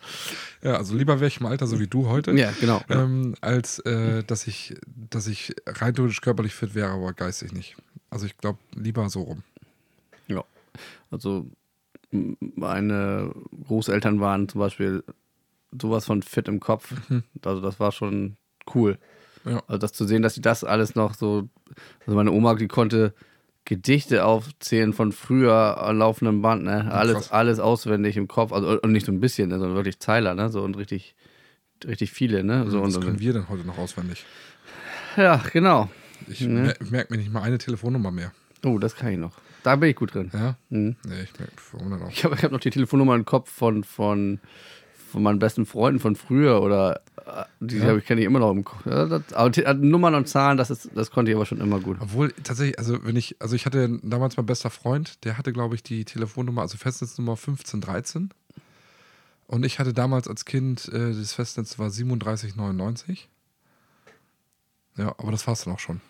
[0.62, 2.32] ja, also lieber wäre ich im Alter so wie du heute.
[2.32, 2.82] ja, genau.
[2.90, 4.74] ähm, als äh, dass ich,
[5.10, 7.76] dass ich rein theoretisch körperlich fit wäre, aber geistig nicht.
[8.10, 9.42] Also ich glaube lieber so rum.
[11.12, 11.46] Also
[12.10, 13.32] meine
[13.66, 15.04] Großeltern waren zum Beispiel
[15.80, 16.92] sowas von fit im Kopf.
[17.44, 18.36] Also das war schon
[18.74, 18.98] cool.
[19.44, 19.62] Ja.
[19.66, 21.48] Also das zu sehen, dass sie das alles noch so.
[22.00, 23.14] Also meine Oma, die konnte
[23.64, 26.90] Gedichte aufzählen von früher laufendem Band, ne?
[26.92, 27.32] Alles, krass.
[27.32, 28.52] alles auswendig im Kopf.
[28.52, 29.58] Also und nicht so ein bisschen, ne?
[29.58, 30.48] sondern wirklich Zeiler, ne?
[30.50, 31.14] So und richtig,
[31.84, 32.68] richtig viele, ne?
[32.70, 34.24] So Was und, können wir denn heute noch auswendig?
[35.16, 35.88] ja, genau.
[36.28, 36.62] Ich Ne?
[36.62, 38.32] mer merke mir nicht mal eine Telefonnummer mehr.
[38.64, 39.36] Oh, das kann ich noch.
[39.62, 40.30] Da bin ich gut drin.
[40.32, 40.56] Ja?
[40.70, 40.96] Mhm.
[41.04, 42.10] Nee, ich denn auch?
[42.10, 44.40] Ich habe hab noch die Telefonnummer im Kopf von, von,
[45.10, 47.86] von meinen besten Freunden von früher oder äh, die Ja.
[47.86, 48.84] habe ich kenne ich immer noch im Kopf.
[48.86, 51.80] Ja, das, aber äh, Nummern und Zahlen, das, ist, das konnte ich aber schon immer
[51.80, 51.98] gut.
[52.00, 55.74] Obwohl, tatsächlich, also wenn ich, also ich hatte damals mein bester Freund, der hatte, glaube
[55.74, 58.30] ich, die Telefonnummer, also Festnetznummer 1513.
[59.46, 63.28] Und ich hatte damals als Kind, äh, das Festnetz war 3799.
[64.96, 66.00] Ja, aber das war's dann auch schon.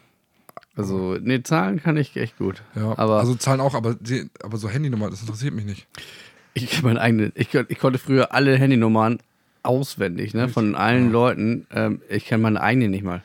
[0.75, 2.63] Also, nee, Zahlen kann ich echt gut.
[2.75, 5.87] Ja, Aber also Zahlen auch, aber, die, aber so Handynummer, das interessiert mich nicht.
[6.55, 9.19] ich, meine eigene, ich, ich konnte früher alle Handynummern
[9.63, 10.49] auswendig, ne?
[10.49, 11.67] Von allen Leuten.
[11.73, 13.23] Ähm, ich kenne meine eigene nicht mal.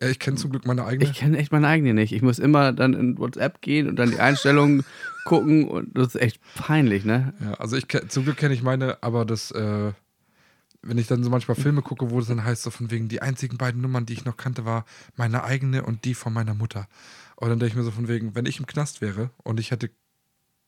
[0.00, 1.10] Ja, ich kenne zum Glück meine eigene.
[1.10, 2.12] Ich kenne echt meine eigene nicht.
[2.12, 4.84] Ich muss immer dann in WhatsApp gehen und dann die Einstellungen
[5.24, 7.32] gucken und das ist echt peinlich, ne?
[7.40, 9.92] Ja, also ich zum Glück kenne ich meine, aber das, äh,
[10.82, 13.22] wenn ich dann so manchmal Filme gucke, wo es dann heißt, so von wegen, die
[13.22, 14.84] einzigen beiden Nummern, die ich noch kannte, war
[15.16, 16.88] meine eigene und die von meiner Mutter.
[17.36, 19.70] Und dann denke ich mir so von wegen, wenn ich im Knast wäre und ich
[19.70, 19.90] hätte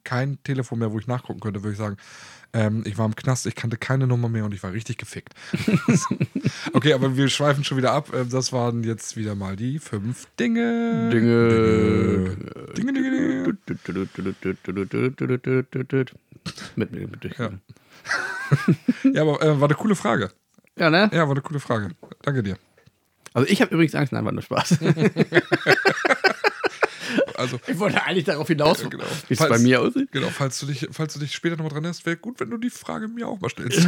[0.04, 1.96] kein Telefon mehr, wo ich nachgucken könnte, würde ich sagen,
[2.52, 5.34] ähm, ich war im Knast, ich kannte keine Nummer mehr und ich war richtig gefickt.
[6.72, 8.12] okay, aber wir schweifen schon wieder ab.
[8.14, 11.10] Ähm, Das waren jetzt wieder mal die fünf Dinge.
[11.10, 12.36] Dinge.
[12.76, 13.58] Dinge, Dinge, Dinge.
[16.76, 17.50] Mit, mit, Ja.
[19.12, 20.30] Ja, aber äh, war eine coole Frage.
[20.78, 21.10] ja, ne?
[21.12, 21.90] Ja, war eine coole Frage.
[22.22, 22.56] Danke dir.
[23.32, 24.78] Also ich habe übrigens Angst, nein, war nur Spaß.
[27.44, 29.04] Also, ich wollte eigentlich darauf hinaus, Ja, genau.
[29.28, 30.10] wie es bei mir aussieht.
[30.12, 32.56] genau, falls du dich, falls du dich später nochmal dran hast, wäre gut, wenn du
[32.56, 33.86] die Frage mir auch mal stellst.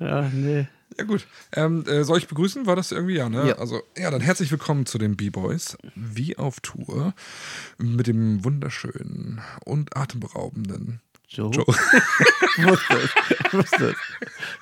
[0.00, 0.66] Ja, nee.
[0.98, 1.26] Ja, gut.
[1.52, 2.66] Ähm, äh, soll ich begrüßen?
[2.66, 3.48] War das irgendwie ja, ne?
[3.48, 3.58] Ja.
[3.58, 5.76] Also, ja, dann herzlich willkommen zu den B-Boys.
[5.94, 7.14] Wie auf Tour.
[7.78, 11.50] Mit dem wunderschönen und atemberaubenden Joe.
[11.52, 11.64] Joe.
[12.58, 13.10] wusste es.
[13.44, 13.96] Ich wusste es.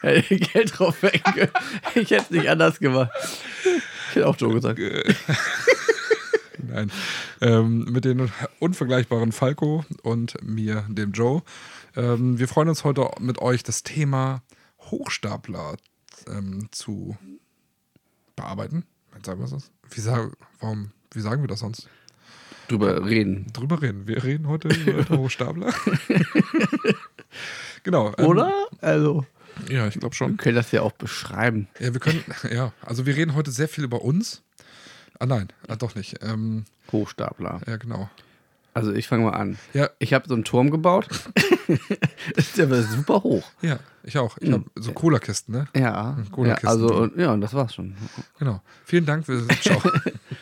[0.01, 1.51] Hätte Geld drauf wecken können.
[1.95, 3.11] Ich hätte es nicht anders gemacht.
[4.11, 4.79] Ich hätte auch Joe gesagt.
[6.73, 6.91] Nein.
[7.43, 11.43] Ähm, mit den unvergleichbaren Falco und mir, dem Joe.
[11.97, 14.43] Ähm, wir freuen uns heute mit euch das Thema
[14.81, 15.77] Hochstapler
[16.29, 17.17] ähm, zu
[18.37, 18.85] bearbeiten.
[19.25, 19.71] Sagen wir das?
[19.91, 21.89] Wie, sag, warum, wie sagen wir das sonst?
[22.69, 23.53] Drüber reden.
[23.53, 24.07] Drüber reden.
[24.07, 25.75] Wir reden heute über Hochstapler.
[27.83, 28.15] genau.
[28.17, 28.51] ähm, Oder?
[28.81, 29.27] Also,
[29.69, 30.37] Ja, ich glaube wir schon.
[30.39, 31.69] können das ja auch beschreiben.
[31.79, 34.43] Ja, wir können, ja, also wir reden heute sehr viel über uns.
[35.23, 36.17] Ah nein, ah, doch nicht.
[36.21, 37.61] Ähm, Hochstapler.
[37.69, 38.11] ja, genau.
[38.75, 39.57] Also ich fange mal an.
[39.73, 41.07] Ja, Ich habe so einen Turm gebaut.
[42.35, 43.45] das ist aber super hoch.
[43.61, 44.37] ja, ich auch.
[44.41, 45.69] Ich habe so Cola-Kisten, ne?
[45.77, 46.99] Ja, ja Cola-Kisten also drin.
[47.11, 47.95] und, ja, und das war's schon.
[48.41, 48.63] Genau.
[48.85, 49.81] Vielen Dank für Ciao.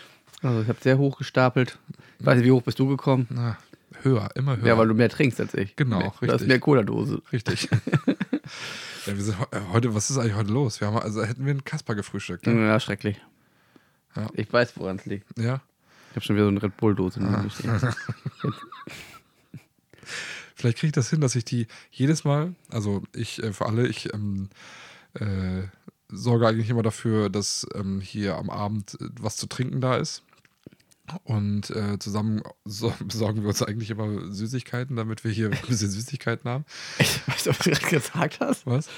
[0.42, 1.78] Also ich habe sehr hoch gestapelt.
[2.18, 3.26] Ich weiß nicht, wie hoch bist du gekommen?
[3.28, 3.58] Na,
[4.02, 4.66] höher, immer höher.
[4.68, 5.76] Ja, weil du mehr trinkst als ich.
[5.76, 6.48] Genau, Du hast richtig.
[6.48, 7.20] mehr Cola-Dose.
[7.30, 7.68] Richtig.
[9.06, 10.80] ja, wir sind äh, heute, was ist eigentlich heute los?
[10.80, 12.46] Wir haben, also hätten wir einen Kasper gefrühstückt.
[12.46, 12.68] Ne?
[12.68, 13.20] Ja, schrecklich.
[14.16, 14.28] Ja.
[14.34, 15.38] Ich weiß, woran es liegt.
[15.38, 15.60] Ja.
[16.10, 17.80] Ich habe schon wieder so eine Red Bull-Dose mir stehen.
[20.54, 23.86] Vielleicht kriege ich das hin, dass ich die jedes Mal, also ich äh, für alle,
[23.86, 24.50] ich ähm,
[25.14, 25.62] äh,
[26.08, 30.22] sorge eigentlich immer dafür, dass ähm, hier am Abend äh, was zu trinken da ist.
[31.24, 35.90] Und äh, zusammen so, besorgen wir uns eigentlich immer Süßigkeiten, damit wir hier ein bisschen
[35.90, 36.64] Süßigkeiten haben.
[37.26, 38.66] Weißt du, was du gerade gesagt hast?
[38.66, 38.88] Was?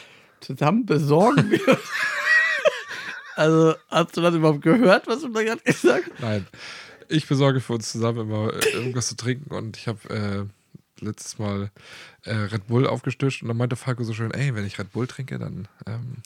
[0.41, 1.61] Zusammen besorgen wir.
[3.37, 6.21] also, hast du das überhaupt gehört, was du da gerade gesagt hast?
[6.21, 6.47] Nein.
[7.09, 10.49] Ich besorge für uns zusammen immer äh, irgendwas zu trinken und ich habe
[11.01, 11.71] äh, letztes Mal
[12.25, 15.07] äh, Red Bull aufgestischt und dann meinte Falco so schön, ey, wenn ich Red Bull
[15.07, 16.19] trinke, dann ähm,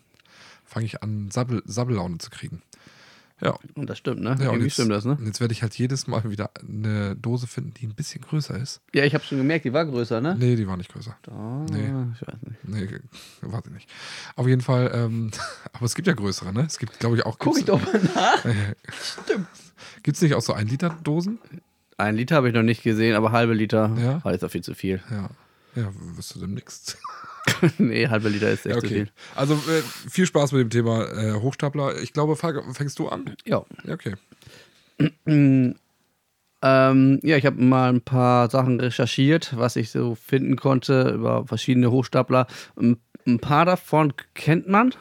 [0.64, 2.62] fange ich an, Sabbel, Sabbellaune zu kriegen.
[3.40, 3.58] Ja.
[3.74, 4.30] Und das stimmt, ne?
[4.38, 5.12] ja Irgendwie jetzt, stimmt das, ne?
[5.18, 8.56] und jetzt werde ich halt jedes Mal wieder eine Dose finden, die ein bisschen größer
[8.58, 8.80] ist.
[8.94, 10.36] Ja, ich habe schon gemerkt, die war größer, ne?
[10.38, 11.14] Nee, die war nicht größer.
[11.30, 11.92] Ah, Nee.
[12.14, 12.64] ich weiß nicht.
[12.64, 13.00] Nee,
[13.42, 13.90] warte nicht.
[14.36, 15.30] Auf jeden Fall, ähm,
[15.74, 16.64] aber es gibt ja größere, ne?
[16.66, 17.38] Es gibt, glaube ich, auch.
[17.38, 18.42] Guck ich doch mal nach.
[20.02, 21.38] Gibt es nicht auch so 1 Liter Dosen?
[21.98, 24.24] Ein Liter habe ich noch nicht gesehen, aber halbe Liter Ja.
[24.24, 25.02] war jetzt auch viel zu viel.
[25.10, 25.28] Ja.
[25.74, 26.96] Ja, wirst du demnächst.
[27.78, 28.94] nee, halbe Liter ist echt Ja, zu okay.
[28.94, 29.08] viel.
[29.34, 32.00] Also äh, viel Spaß mit dem Thema äh, Hochstapler.
[32.02, 33.34] Ich glaube, fängst du an?
[33.44, 33.64] Ja.
[33.84, 34.14] Ja, okay.
[36.62, 41.46] Ähm, ja, ich habe mal ein paar Sachen recherchiert, was ich so finden konnte über
[41.46, 42.46] verschiedene Hochstapler.
[42.80, 44.94] Ein, ein paar davon kennt man.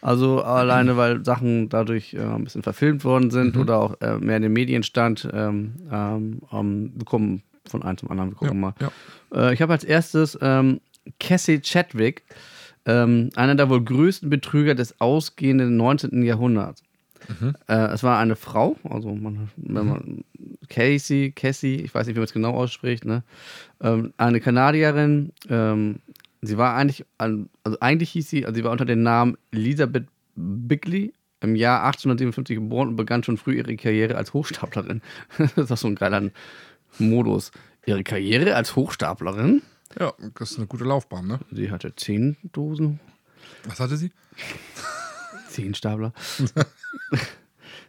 [0.00, 4.36] Also alleine, weil Sachen dadurch äh, ein bisschen verfilmt worden sind oder auch äh, mehr
[4.36, 5.28] in den Medien stand.
[5.32, 8.30] Ähm, ähm, ähm, wir kommen von einem zum anderen.
[8.30, 8.74] Wir gucken mal.
[8.80, 8.90] Ja.
[9.34, 10.80] Äh, ich habe als erstes ähm,
[11.18, 12.22] Cassie Chadwick,
[12.86, 16.22] ähm, einer der wohl größten Betrüger des ausgehenden 19.
[16.22, 16.82] Jahrhunderts.
[17.68, 20.24] Äh, es war eine Frau, also man, wenn man
[20.68, 23.22] Casey, Cassie, ich weiß nicht, wie man es genau ausspricht, ne?
[23.80, 25.32] ähm, eine Kanadierin.
[25.48, 26.00] Ähm,
[26.42, 27.46] sie war eigentlich, also
[27.80, 32.88] eigentlich hieß sie, also sie war unter dem Namen Elisabeth Bigley im Jahr 1857 geboren
[32.88, 35.02] und begann schon früh ihre Karriere als Hochstaplerin.
[35.38, 36.30] das ist doch so ein geiler
[36.98, 37.52] Modus.
[37.86, 39.62] Ihre Karriere als Hochstaplerin?
[39.98, 41.40] Ja, das ist eine gute Laufbahn, ne?
[41.52, 43.00] Sie hatte zehn Dosen
[43.64, 44.10] Was hatte sie?
[45.48, 46.12] Zehn Stapler.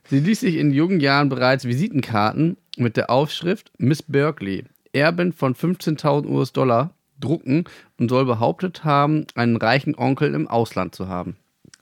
[0.07, 5.55] Sie ließ sich in jungen Jahren bereits Visitenkarten mit der Aufschrift Miss Berkeley, Erbin von
[5.55, 7.63] 15.000 US-Dollar, drucken
[7.97, 11.37] und soll behauptet haben, einen reichen Onkel im Ausland zu haben.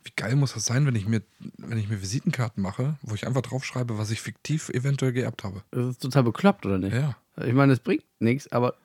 [0.06, 1.22] Wie geil muss das sein, wenn ich mir,
[1.58, 5.64] wenn ich mir Visitenkarten mache, wo ich einfach draufschreibe, was ich fiktiv eventuell geerbt habe?
[5.72, 6.94] Das ist total bekloppt, oder nicht?
[6.94, 7.16] Ja.
[7.44, 8.76] Ich meine, es bringt nichts, aber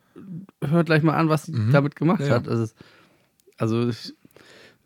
[0.65, 2.31] hört gleich mal an, was sie damit gemacht Ja.
[2.37, 2.49] hat.
[3.59, 4.15] Also ich-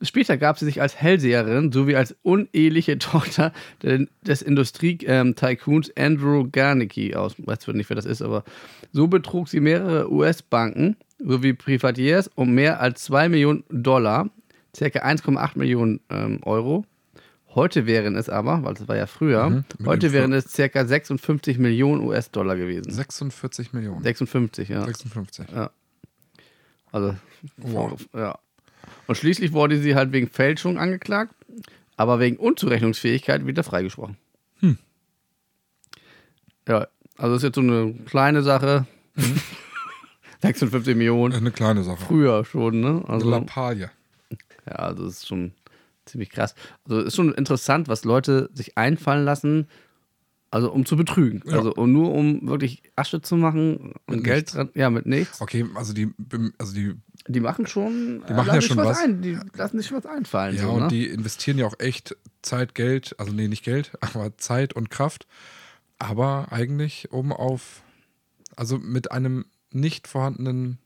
[0.00, 7.34] später gab sie sich als Hellseherin sowie als uneheliche Tochter des Industrie-Tycoons Andrew Garnicki aus.
[7.38, 8.44] Ich weiß nicht, wer das ist, aber
[8.92, 14.28] so betrug sie mehrere US-Banken sowie Privatiers um mehr als 2 Millionen Dollar,
[14.74, 16.84] circa 1,8 Millionen ähm, Euro.
[17.54, 21.58] Heute wären es aber, weil das war ja früher, Mhm, heute wären es circa 56
[21.58, 22.90] Millionen US-Dollar gewesen.
[22.90, 24.02] 46 Millionen.
[24.02, 24.84] 56, ja.
[24.84, 25.46] 56.
[26.90, 27.14] Also,
[27.58, 28.00] Wow.
[28.14, 28.38] ja.
[29.06, 31.34] Und schließlich wurde sie halt wegen Fälschung angeklagt,
[31.96, 34.16] aber wegen Unzurechnungsfähigkeit wieder freigesprochen.
[34.60, 34.78] Hm.
[36.68, 36.86] Ja,
[37.18, 38.86] also ist jetzt so eine kleine Sache.
[39.16, 39.40] Mhm.
[40.42, 41.34] 56 Millionen.
[41.34, 42.04] Eine kleine Sache.
[42.04, 42.88] Früher schon, ne?
[42.88, 43.90] Eine Also, Lappalie.
[44.66, 45.52] ja, also ist schon
[46.12, 46.54] ziemlich krass.
[46.84, 49.66] Also ist schon interessant, was Leute sich einfallen lassen,
[50.50, 51.42] also um zu betrügen.
[51.46, 51.54] Ja.
[51.58, 54.52] Also und nur um wirklich Asche zu machen und Mit Geld nichts.
[54.52, 54.70] dran.
[54.74, 55.40] Ja, mit nichts.
[55.40, 56.10] Okay, also die,
[56.58, 56.94] also die,
[57.26, 58.22] Die machen schon.
[58.28, 58.98] Die machen lassen ja schon was.
[58.98, 60.56] Ein, die lassen sich was einfallen.
[60.56, 60.88] ja, so, und ne?
[60.88, 65.26] die investieren ja auch echt Zeit, Geld, also nee, nicht Geld, aber Zeit und Kraft.
[65.98, 67.82] Aber eigentlich, um auf,
[68.56, 70.78] also mit einem nicht vorhandenen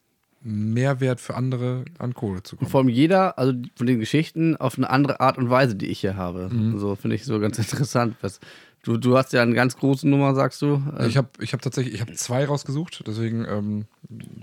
[0.49, 2.71] Mehrwert für andere an Kohle zu kommen.
[2.71, 6.01] Vor allem jeder, also von den Geschichten, auf eine andere Art und Weise, die ich
[6.01, 6.49] hier habe.
[6.51, 6.79] Mhm.
[6.79, 8.15] So finde ich so ganz interessant.
[8.21, 8.39] Was,
[8.85, 10.81] du, du hast ja eine ganz große Nummer, sagst du.
[11.09, 13.85] Ich habe ich hab tatsächlich, ich habe zwei rausgesucht, deswegen ähm,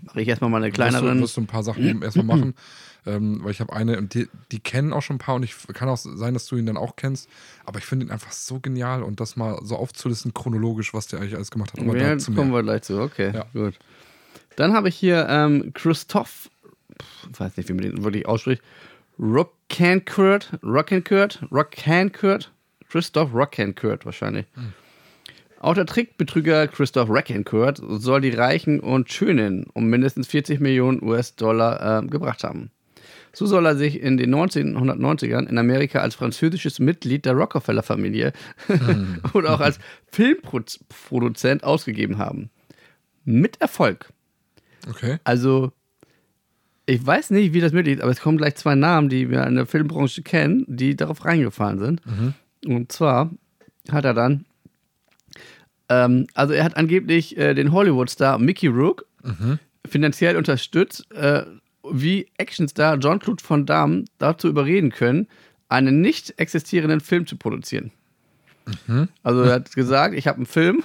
[0.03, 1.21] Mache ich erstmal mal eine du, kleineren.
[1.21, 2.53] wirst du ein paar Sachen erstmal machen.
[3.05, 5.53] Ähm, weil ich habe eine, und die, die kennen auch schon ein paar und ich
[5.73, 7.27] kann auch sein, dass du ihn dann auch kennst.
[7.65, 11.19] Aber ich finde ihn einfach so genial und das mal so aufzulisten chronologisch, was der
[11.19, 11.81] eigentlich alles gemacht hat.
[11.81, 13.01] Aber ja, dazu kommen wir gleich zu.
[13.01, 13.43] Okay, Ja.
[13.51, 13.77] gut.
[14.55, 16.49] Dann habe ich hier ähm, Christoph,
[17.31, 18.61] ich weiß nicht, wie man den wirklich ausspricht,
[19.19, 22.51] Rockankurt, Rockankurt, Rockankurt,
[22.89, 24.45] Christoph Rockankurt wahrscheinlich.
[24.53, 24.73] Hm.
[25.59, 32.03] Auch der Trickbetrüger Christoph Rockankurt soll die Reichen und Schönen um mindestens 40 Millionen US-Dollar
[32.03, 32.69] äh, gebracht haben.
[33.31, 38.31] So soll er sich in den 1990ern in Amerika als französisches Mitglied der Rockefeller-Familie
[39.33, 39.79] oder auch als
[40.11, 42.51] Filmproduzent ausgegeben haben.
[43.25, 44.12] Mit Erfolg.
[44.89, 45.17] Okay.
[45.23, 45.71] Also,
[46.85, 49.45] ich weiß nicht, wie das möglich ist, aber es kommen gleich zwei Namen, die wir
[49.47, 52.01] in der Filmbranche kennen, die darauf reingefallen sind.
[52.65, 53.31] Und zwar
[53.89, 54.45] hat er dann,
[55.89, 59.05] ähm, also er hat angeblich äh, den Hollywood-Star Mickey Rourke
[59.85, 61.43] finanziell unterstützt, äh,
[61.91, 65.27] wie Actionstar Jean-Claude Van Damme dazu überreden können,
[65.69, 67.91] einen nicht existierenden Film zu produzieren.
[69.23, 70.83] Also er hat gesagt, ich habe einen Film,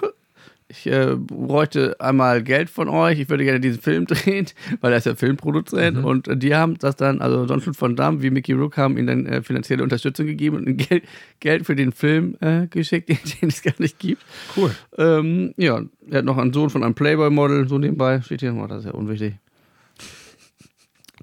[0.71, 4.47] ich äh, bräuchte einmal Geld von euch, ich würde gerne diesen Film drehen,
[4.81, 8.23] weil er ist ja Filmproduzent und äh, die haben das dann, also Jean-Claude Van Damme
[8.23, 11.05] wie Mickey Rook haben ihm dann äh, finanzielle Unterstützung gegeben und Geld,
[11.41, 14.23] Geld für den Film äh, geschickt, den, den es gar nicht gibt.
[14.57, 14.75] Cool.
[14.99, 18.67] Ähm, ja, er hat noch einen Sohn von einem Playboy-Model, so nebenbei, steht hier, oh,
[18.67, 19.37] das ist ja unwichtig.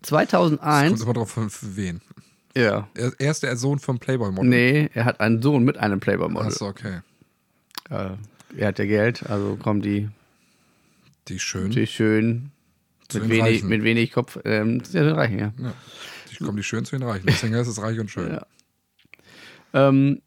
[0.01, 2.01] Es kommt 2001, immer drauf, für wen.
[2.57, 2.87] Ja.
[2.95, 4.49] Er, er ist der Sohn vom Playboy-Model.
[4.49, 6.47] Nee, er hat einen Sohn mit einem Playboy-Model.
[6.47, 7.01] Achso, okay.
[7.89, 8.11] Äh,
[8.57, 10.09] er hat ja Geld, also kommen die,
[11.27, 11.71] Die schön.
[11.71, 12.51] die schön
[13.13, 13.69] mit wenig, Reichen.
[13.69, 15.53] mit wenig Kopf, ähm, zu den Reichen, ja.
[15.59, 15.73] Ja.
[16.31, 17.25] Die kommen die schön zu den Reichen.
[17.27, 18.31] Deswegen ist es reich und schön.
[18.33, 18.45] Ja.
[19.73, 20.21] Ähm,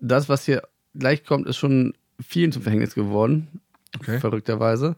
[0.00, 0.62] das, was hier
[0.94, 3.60] gleich kommt, ist schon vielen zum Verhängnis geworden,
[3.98, 4.20] Okay.
[4.20, 4.94] verrückterweise.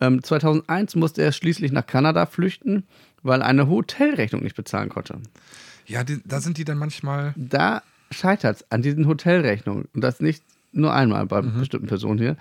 [0.00, 2.84] Ähm, 2001 musste er schließlich nach Kanada flüchten,
[3.22, 5.20] weil er eine Hotelrechnung nicht bezahlen konnte.
[5.86, 7.34] Ja, die, da sind die dann manchmal.
[7.36, 9.86] Da scheitert es an diesen Hotelrechnungen.
[9.94, 12.36] Und das nicht nur einmal bei bestimmten Personen hier.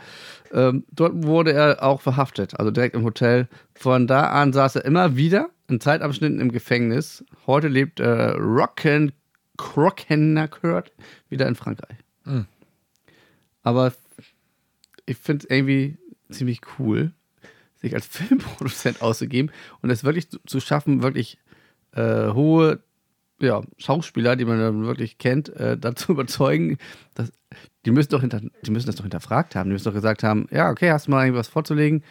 [0.51, 3.47] Ähm, dort wurde er auch verhaftet, also direkt im Hotel.
[3.73, 7.23] Von da an saß er immer wieder in Zeitabschnitten im Gefängnis.
[7.45, 9.11] Heute lebt äh, Rocken
[9.57, 10.91] Crockenacurt
[11.29, 11.97] wieder in Frankreich.
[12.25, 12.45] Mhm.
[13.63, 13.93] Aber
[15.05, 15.97] ich finde es irgendwie
[16.29, 17.11] ziemlich cool,
[17.75, 21.37] sich als Filmproduzent auszugeben und es wirklich zu, schaffen, wirklich
[21.93, 22.81] äh, hohe
[23.39, 26.77] ja, Schauspieler, die man dann wirklich kennt, äh, dazu überzeugen,
[27.15, 27.31] dass
[27.85, 29.69] die müssen doch hinter, die müssen das doch hinterfragt haben.
[29.69, 32.03] Die müssen doch gesagt haben, ja, okay, hast du mal irgendwas vorzulegen?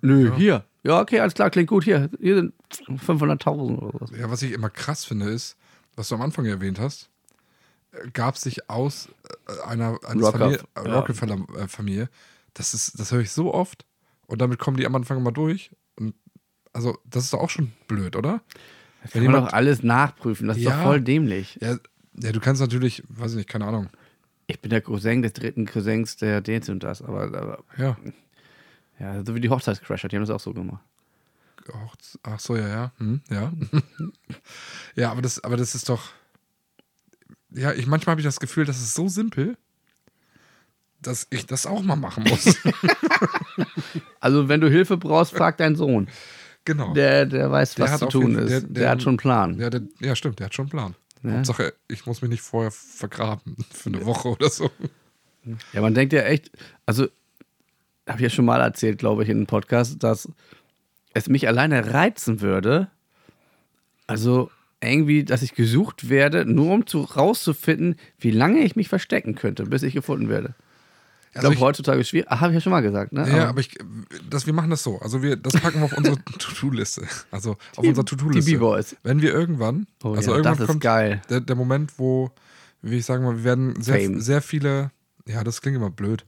[0.00, 0.36] Nö, Ja.
[0.36, 0.64] hier.
[0.84, 1.84] Ja, okay, alles klar, klingt gut.
[1.84, 2.54] Hier, hier sind
[2.88, 4.10] 500.000 oder was.
[4.10, 5.56] Ja, was ich immer krass finde, ist,
[5.94, 7.08] was du am Anfang erwähnt hast,
[7.92, 9.08] äh, gab sich aus
[9.48, 10.94] äh, einer eines Rocker- Familie, äh, ja.
[10.98, 12.08] Rockefeller-Familie.
[12.54, 13.84] Das ist, das höre ich so oft.
[14.26, 15.70] Und damit kommen die am Anfang immer durch.
[15.96, 16.14] Und
[16.72, 18.40] also, das ist doch auch schon blöd, oder?
[19.02, 20.48] Das Wenn kann man jemand- doch alles nachprüfen.
[20.48, 20.76] Das ist Ja.
[20.76, 21.58] doch voll dämlich.
[21.60, 21.76] Ja,
[22.18, 23.88] ja, du kannst natürlich, weiß ich nicht, keine Ahnung.
[24.52, 27.02] Ich bin der Cousin des dritten Cousins, der den und das.
[27.02, 27.96] Aber, aber Ja.
[28.98, 30.82] ja, so wie die Hochzeitscrasher, die haben das auch so gemacht.
[32.22, 32.92] Ach so, ja, ja.
[32.98, 33.52] Hm, ja.
[34.96, 36.10] ja, aber das, aber das ist doch.
[37.50, 39.56] Ja, ich manchmal habe ich das Gefühl, das ist so simpel,
[41.00, 42.56] dass ich das auch mal machen muss.
[44.20, 46.08] Also, wenn du Hilfe brauchst, frag deinen Sohn.
[46.64, 46.94] genau.
[46.94, 48.50] Der, der weiß, Der was zu tun jeden ist.
[48.50, 49.58] der- Der, der- hat schon einen Plan.
[49.58, 49.68] Ja,
[50.00, 50.94] ja, stimmt, der hat schon einen Plan.
[51.22, 51.32] Ja.
[51.32, 54.70] Hauptsache, ich muss mich nicht vorher vergraben für eine Woche oder so.
[55.72, 56.50] Ja, man denkt ja echt,
[56.86, 57.08] also
[58.06, 60.28] habe ich ja schon mal erzählt, glaube ich, in einem Podcast, dass
[61.14, 62.90] es mich alleine reizen würde,
[64.06, 69.34] also irgendwie, dass ich gesucht werde, nur um zu, rauszufinden, wie lange ich mich verstecken
[69.34, 70.54] könnte, bis ich gefunden werde.
[71.32, 72.28] Ich Also glaube, ich- heutzutage ist schwierig.
[72.28, 73.26] Habe ich ja schon mal gesagt, ne?
[73.36, 73.76] Ja, aber ich,
[74.28, 74.98] das, wir machen das so.
[75.00, 77.06] Also wir, das packen wir auf unsere To-Do-Liste.
[77.30, 78.50] Also auf Die- unserer To-Do-Liste.
[78.50, 78.96] die B-Boys.
[79.02, 81.22] Wenn wir irgendwann, Oh also ja, irgendwann das ist kommt geil.
[81.30, 82.30] Der, der Moment, wo,
[82.82, 84.90] wie ich sagen mal, wir werden sehr, sehr viele,
[85.26, 86.26] ja, das klingt immer blöd,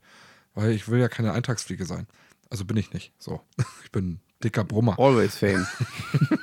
[0.55, 2.07] weil ich will ja keine Eintagsfliege sein.
[2.49, 3.13] Also bin ich nicht.
[3.19, 3.43] So,
[3.85, 4.99] ich bin ein dicker Brummer.
[4.99, 5.67] Always Fame.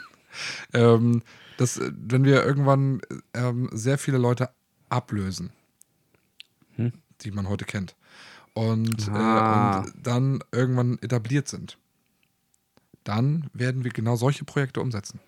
[0.74, 1.24] Ähm,
[1.58, 3.02] das, wenn wir irgendwann
[3.34, 4.50] ähm, sehr viele Leute
[4.90, 5.52] ablösen,
[6.78, 6.94] Hm.
[7.22, 7.96] die man heute kennt,
[8.54, 9.78] und, Ah.
[9.78, 11.78] äh, und dann irgendwann etabliert sind,
[13.04, 15.20] dann werden wir genau solche Projekte umsetzen.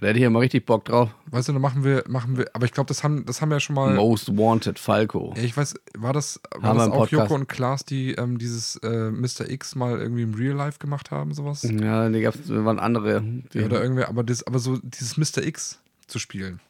[0.00, 1.10] Da hätte ich ja mal richtig Bock drauf.
[1.26, 3.56] Weißt du, dann machen wir, machen wir, aber ich glaube, das haben, das haben wir
[3.56, 3.94] ja schon mal.
[3.96, 5.34] Most Wanted Falco.
[5.36, 7.22] Ja, ich weiß, war das, war Haben das auch Podcast.
[7.22, 9.50] Joko und Klaas, die ähm, dieses äh, Mr.
[9.50, 11.64] X mal irgendwie im Real Life gemacht haben, sowas?
[11.64, 13.22] Ja, die gab's, waren andere.
[13.52, 15.42] Die, oder irgendwie, aber, das, aber so dieses Mr.
[15.44, 16.60] X zu spielen.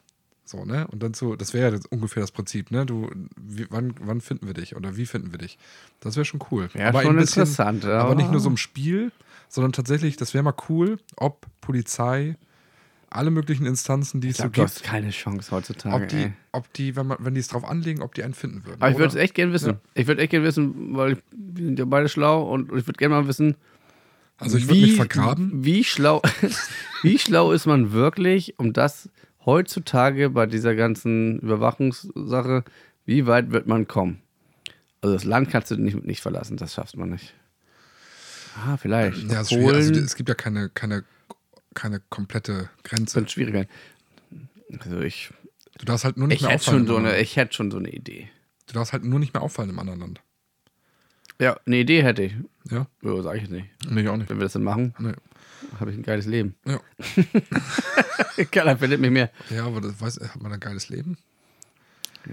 [0.48, 0.86] So, ne?
[0.86, 2.86] Und dann so, das wäre ja ungefähr das Prinzip, ne?
[2.86, 5.58] Du, wie, wann, wann finden wir dich oder wie finden wir dich?
[6.00, 6.70] Das wäre schon cool.
[6.72, 7.98] Ja, aber schon ein bisschen- interessant, ja.
[7.98, 9.12] Aber nicht nur so im Spiel,
[9.50, 12.36] sondern tatsächlich, das wäre mal cool, ob Polizei,
[13.10, 16.02] alle möglichen Instanzen, die ich es so glaube, du hast gibt, keine Chance heutzutage.
[16.02, 16.32] ob die, ey.
[16.52, 18.80] ob die, wenn, man, wenn die es drauf anlegen, ob die einen finden würden.
[18.80, 19.72] Aber ich würde es echt gerne wissen.
[19.72, 19.80] Ja.
[19.94, 22.96] Ich würde echt gerne wissen, weil ich, wir sind ja beide schlau und ich würde
[22.98, 23.56] gerne mal wissen,
[24.38, 25.50] Also ich würde mich vergraben.
[25.62, 26.22] Wie schlau,
[27.02, 29.10] wie schlau ist man wirklich, um das
[29.44, 32.64] heutzutage bei dieser ganzen Überwachungssache,
[33.04, 34.20] wie weit wird man kommen?
[35.00, 37.34] Also das Land kannst du nicht, nicht verlassen, das schaffst man nicht.
[38.66, 39.30] Ah, vielleicht.
[39.30, 39.64] Ja, schwierig.
[39.64, 41.04] Polen also, es gibt ja keine, keine,
[41.74, 43.16] keine komplette Grenze.
[43.16, 43.66] wird schwieriger.
[44.80, 45.30] Also ich,
[45.78, 46.78] Du darfst halt nur nicht ich mehr hätte auffallen.
[46.78, 48.28] schon so eine, ich hätte schon so eine Idee.
[48.66, 50.20] Du darfst halt nur nicht mehr auffallen im anderen Land.
[51.40, 52.34] Ja, eine Idee hätte ich.
[52.68, 52.88] Ja?
[53.02, 53.68] Ja, sag ich nicht.
[53.88, 54.28] Nee, ich auch nicht.
[54.28, 55.12] Wenn wir das dann machen, Nee.
[55.78, 56.54] Habe ich ein geiles Leben.
[56.66, 56.80] Ja.
[58.50, 59.30] Keiner findet mich mehr.
[59.50, 61.16] ja, aber das weiß, hat man ein geiles Leben?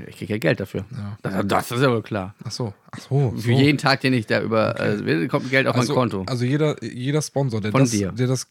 [0.07, 0.85] Ich kriege ja Geld dafür.
[0.91, 1.17] Ja.
[1.21, 2.35] Das, das ist ja wohl klar.
[2.43, 2.73] Ach so.
[2.91, 3.31] Ach so.
[3.31, 3.49] Für so.
[3.51, 6.23] jeden Tag, den ich da über, äh, kommt Geld auf also, mein Konto.
[6.27, 8.11] Also jeder, jeder Sponsor, der Von das, dir.
[8.11, 8.47] der das,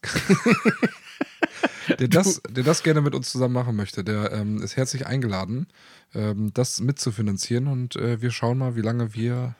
[1.99, 5.67] der das, der das gerne mit uns zusammen machen möchte, der ähm, ist herzlich eingeladen,
[6.15, 9.55] ähm, das mitzufinanzieren und äh, wir schauen mal, wie lange wir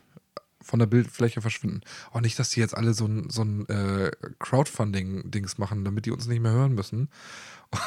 [0.65, 1.83] von der Bildfläche verschwinden.
[2.13, 4.11] Auch nicht, dass die jetzt alle so ein, so ein äh,
[4.41, 7.09] Crowdfunding-Dings machen, damit die uns nicht mehr hören müssen.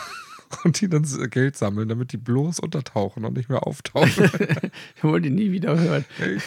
[0.63, 4.07] Und die dann Geld sammeln, damit die bloß untertauchen und nicht mehr auftauchen.
[4.95, 6.05] Ich wollte die nie wieder hören.
[6.21, 6.37] Ey,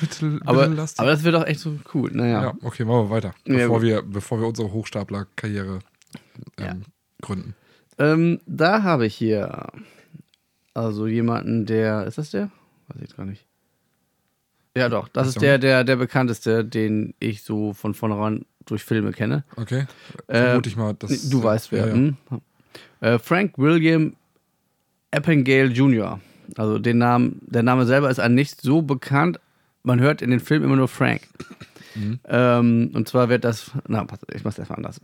[0.00, 2.10] bitte, bitte Aber, lass die aber das wird doch echt so cool.
[2.12, 2.42] Naja.
[2.42, 3.82] Ja, okay, machen wir weiter, Ja, bevor, gut.
[3.86, 5.78] wir, bevor wir unsere Hochstapler-Karriere
[6.58, 6.76] ähm, Ja.
[7.22, 7.54] gründen.
[7.98, 9.68] Ähm, da habe ich hier
[10.74, 12.06] also jemanden, der.
[12.06, 12.50] Ist das der?
[12.88, 13.46] Weiß ich gar nicht.
[14.76, 15.08] Ja, doch.
[15.08, 19.44] Das ist der, der, der bekannteste, den ich so von vornherein durch Filme kenne.
[19.56, 19.86] Okay.
[20.28, 21.80] Äh, Vermute ich mal, dass, du weißt wer.
[21.80, 21.92] Ja, ja.
[21.94, 22.16] hm?
[23.00, 24.14] Äh, Frank William
[25.10, 26.20] Eppengale Jr.
[26.56, 29.40] Also den Namen, der Name selber ist einem nicht so bekannt.
[29.82, 31.22] Man hört in den Filmen immer nur Frank.
[31.94, 32.20] Mhm.
[32.28, 33.72] Ähm, und zwar wird das.
[33.88, 35.00] Na, pass, ich mach's erstmal anders.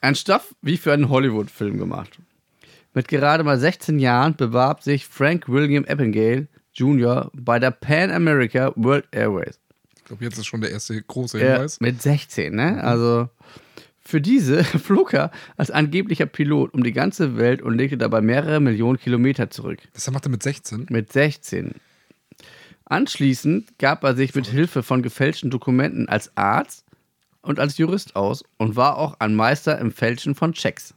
[0.00, 2.18] Ein Stoff wie für einen Hollywood-Film gemacht.
[2.94, 7.30] Mit gerade mal 16 Jahren bewarb sich Frank William Eppengale Jr.
[7.34, 9.58] bei der Pan America World Airways.
[9.96, 11.80] Ich glaube, jetzt ist schon der erste große Hinweis.
[11.80, 12.82] mit 16, ne?
[12.82, 13.28] Also
[14.00, 18.60] für diese flog er als angeblicher Pilot um die ganze Welt und legte dabei mehrere
[18.60, 19.78] Millionen Kilometer zurück.
[19.94, 20.86] Das macht er mit 16.
[20.90, 21.74] Mit 16.
[22.84, 26.84] Anschließend gab er sich mit Hilfe von gefälschten Dokumenten als Arzt
[27.40, 30.94] und als Jurist aus und war auch ein Meister im Fälschen von Checks.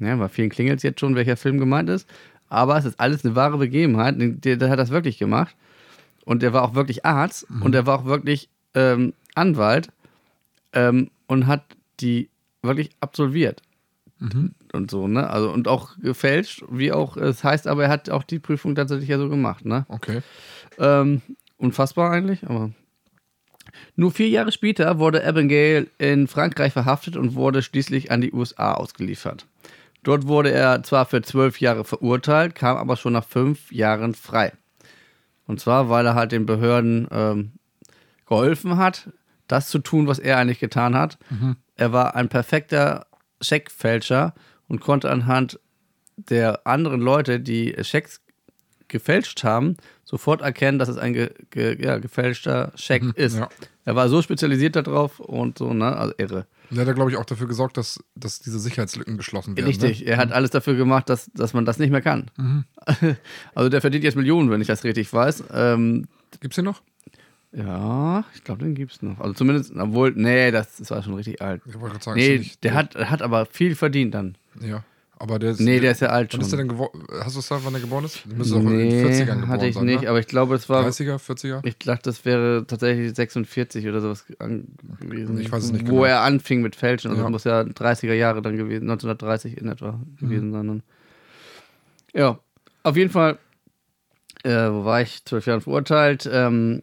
[0.00, 2.06] Ja, bei vielen klingelt es jetzt schon, welcher Film gemeint ist.
[2.52, 4.16] Aber es ist alles eine wahre Begebenheit.
[4.18, 5.56] Der, der hat das wirklich gemacht.
[6.24, 9.88] Und der war auch wirklich Arzt und der war auch wirklich ähm, Anwalt
[10.72, 11.64] ähm, und hat
[11.98, 12.28] die
[12.62, 13.62] wirklich absolviert.
[14.72, 15.28] Und so, ne?
[15.28, 19.08] Also, und auch gefälscht, wie auch, es heißt aber, er hat auch die Prüfung tatsächlich
[19.08, 19.84] ja so gemacht, ne?
[19.88, 20.20] Okay.
[20.78, 21.22] Ähm,
[21.56, 22.70] unfassbar eigentlich, aber.
[23.96, 28.74] Nur vier Jahre später wurde Abigail in Frankreich verhaftet und wurde schließlich an die USA
[28.74, 29.46] ausgeliefert.
[30.02, 34.52] Dort wurde er zwar für zwölf Jahre verurteilt, kam aber schon nach fünf Jahren frei.
[35.46, 37.52] Und zwar, weil er halt den Behörden ähm,
[38.26, 39.10] geholfen hat,
[39.46, 41.18] das zu tun, was er eigentlich getan hat.
[41.76, 43.06] Er war ein perfekter
[43.40, 44.34] Scheckfälscher
[44.68, 45.60] und konnte anhand
[46.16, 48.20] der anderen Leute, die Schecks
[48.88, 53.38] gefälscht haben, sofort erkennen, dass es ein ge ge ja, gefälschter Scheck ist.
[53.38, 53.48] ja.
[53.84, 55.96] Er war so spezialisiert darauf und so, ne?
[55.96, 56.46] Also irre.
[56.72, 59.66] Der hat ja, glaube ich, auch dafür gesorgt, dass, dass diese Sicherheitslücken geschlossen werden.
[59.66, 60.06] Richtig, Ne?
[60.06, 62.30] er hat alles dafür gemacht, dass, dass man das nicht mehr kann.
[63.54, 65.44] Also der verdient jetzt Millionen, wenn ich das richtig weiß.
[65.52, 66.08] Ähm,
[66.40, 66.82] Gibt's hier noch?
[67.52, 69.20] ja, ich glaube, den gibt's noch.
[69.20, 71.60] Also zumindest, obwohl, nee, das, das war schon richtig alt.
[71.66, 74.36] Ich wollte gerade sagen, ist Nee, der hat, hat aber viel verdient dann.
[74.60, 74.82] Ja.
[75.22, 75.60] Aber der ist.
[75.60, 76.68] Nee, der ist ja alt Wann ist der schon.
[76.68, 76.78] denn?
[77.22, 78.22] Hast du es gesagt, wann er geboren ist?
[78.28, 79.84] Der müsste doch in den Nee, 40ern geboren hatte ich sein.
[79.84, 80.08] nicht, ne?
[80.08, 81.60] aber ich glaube, es war 30er, 40er?
[81.64, 85.38] Ich dachte, das wäre tatsächlich 46 oder sowas gewesen.
[85.40, 86.04] Ich weiß es nicht Wo genau.
[86.06, 87.10] er anfing mit Fälschen.
[87.12, 87.28] Also Ja.
[87.28, 90.52] das muss ja 30er Jahre dann gewesen, 1930 in etwa gewesen Mhm.
[90.52, 90.66] sein.
[90.66, 90.82] Dann.
[92.14, 92.38] Ja,
[92.82, 93.38] auf jeden Fall,
[94.42, 95.24] äh, wo war ich?
[95.24, 96.82] Zwölf Jahren verurteilt ähm,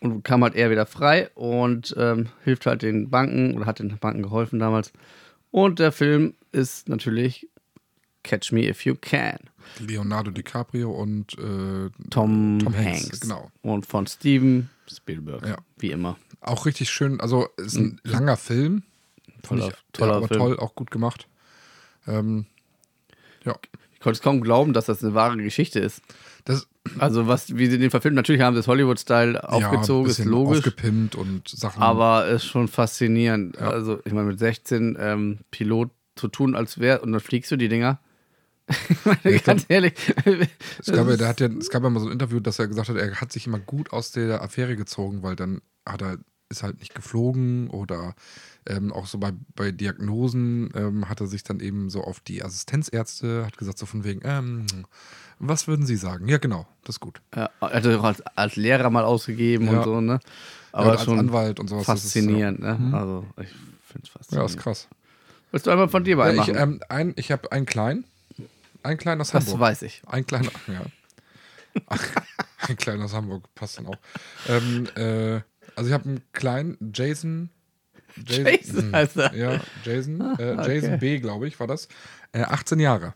[0.00, 3.96] und kam halt eher wieder frei und ähm, hilft halt den Banken oder hat den
[3.98, 4.92] Banken geholfen damals.
[5.52, 7.48] Und der Film ist natürlich
[8.28, 9.38] Catch Me If You Can.
[9.80, 13.02] Leonardo DiCaprio und äh, Tom, Tom Hanks.
[13.04, 13.50] Hanks, genau.
[13.62, 15.46] Und von Steven Spielberg.
[15.46, 15.56] Ja.
[15.78, 16.16] Wie immer.
[16.40, 17.20] auch richtig schön.
[17.20, 18.82] Also, ist ein langer Film.
[19.42, 20.40] Toller- ich, toller ja, aber Film.
[20.40, 21.26] toll, auch gut gemacht.
[22.06, 22.46] Ähm,
[23.44, 23.54] ja,
[23.94, 26.02] Ich konnte es kaum glauben, dass das eine wahre Geschichte ist.
[26.44, 26.66] das
[26.98, 30.24] Also, was, wie sie den verfilmt, natürlich haben sie das Hollywood-Style ja, aufgezogen, ein ist
[30.24, 30.58] logisch.
[30.58, 31.82] Aufgepimpt und Sachen.
[31.82, 33.58] Aber ist schon faszinierend.
[33.58, 37.56] Also, ich meine, mit 16 ähm, Pilot zu tun, als wäre, und dann fliegst du
[37.56, 38.00] die Dinger.
[39.44, 39.94] ganz ehrlich.
[40.78, 42.68] Es gab, ja, der hat ja, es gab ja mal so ein Interview, dass er
[42.68, 46.18] gesagt hat, er hat sich immer gut aus der Affäre gezogen, weil dann hat er,
[46.50, 48.14] ist halt nicht geflogen oder
[48.66, 52.42] ähm, auch so bei, bei Diagnosen ähm, hat er sich dann eben so auf die
[52.42, 54.66] Assistenzärzte, hat gesagt so von wegen, ähm,
[55.38, 56.26] was würden Sie sagen?
[56.28, 57.20] Ja, genau, das ist gut.
[57.34, 59.78] ja, er hat auch als, als Lehrer mal ausgegeben Ja.
[59.78, 60.20] und so, ne?
[60.72, 61.86] Ja, Aber als schon Anwalt und sowas.
[61.86, 62.78] das ist, faszinierend, ne?
[62.92, 64.50] Also, ich finde es Ja, faszinierend.
[64.50, 64.88] ist krass.
[65.50, 66.54] Willst du einmal von dir mal Ja, ich machen?
[66.56, 68.04] ähm, ein, ich habe einen kleinen,
[68.82, 69.60] einen kleinen aus das Hamburg.
[69.60, 70.02] weiß ich.
[70.06, 70.84] Ein kleiner, ja.
[71.86, 72.04] Ach,
[72.68, 73.98] ein kleiner aus Hamburg, passt dann auch.
[74.48, 75.40] Ähm, äh,
[75.76, 77.50] also ich habe einen kleinen Jason.
[78.26, 79.34] Jason heißt er.
[79.34, 80.20] Ja, Jason.
[80.20, 80.74] Äh, okay.
[80.74, 81.88] Jason B, glaube ich, war das.
[82.32, 83.14] Äh, 18 Jahre.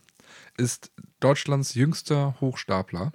[0.57, 3.11] Ist Deutschlands jüngster Hochstapler.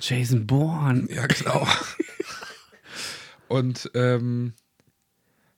[0.00, 1.08] Jason Bourne.
[1.10, 1.66] Ja, genau.
[3.48, 4.54] Und ähm,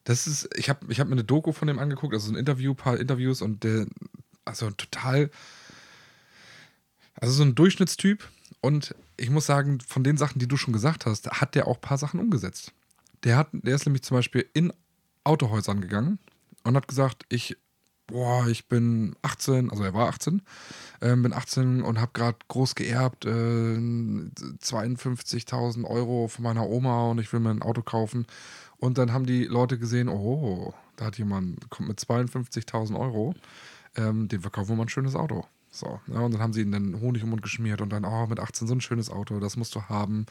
[0.05, 2.75] das ist, ich habe ich hab mir eine Doku von dem angeguckt, also ein Interview,
[2.75, 3.87] paar Interviews und der,
[4.45, 5.31] also total,
[7.15, 8.29] also so ein Durchschnittstyp.
[8.61, 11.77] Und ich muss sagen, von den Sachen, die du schon gesagt hast, hat der auch
[11.77, 12.73] ein paar Sachen umgesetzt.
[13.25, 14.73] Der, hat, der ist nämlich zum Beispiel in
[15.25, 16.19] Autohäusern gegangen
[16.63, 17.57] und hat gesagt, ich,
[18.07, 20.43] boah, ich bin 18, also er war 18,
[21.01, 27.19] ähm, bin 18 und habe gerade groß geerbt, äh, 52.000 Euro von meiner Oma und
[27.19, 28.27] ich will mir ein Auto kaufen.
[28.77, 33.35] Und dann haben die Leute gesehen, oh, da hat jemand, kommt mit 52.000 Euro,
[33.97, 35.45] ähm, dem verkaufen wir mal ein schönes Auto.
[35.71, 38.27] So, ja, und dann haben sie ihnen den Honig im Mund geschmiert und dann, oh,
[38.27, 40.27] mit 18 so ein schönes Auto, das musst du haben.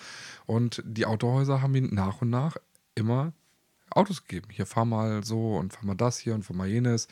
[0.46, 2.56] Und die Autohäuser haben ihnen nach und nach
[2.96, 3.34] immer
[3.90, 4.48] Autos gegeben.
[4.52, 7.08] Hier fahr mal so und fahr mal das hier und fahr mal jenes.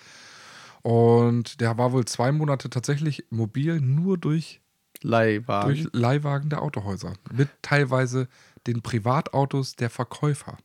[0.81, 4.61] Und der war wohl zwei Monate tatsächlich mobil nur durch,
[5.01, 5.69] Leihwagen.
[5.69, 7.13] durch Leihwagen der Autohäuser.
[7.33, 8.27] Mit teilweise
[8.67, 10.57] den Privatautos der Verkäufer.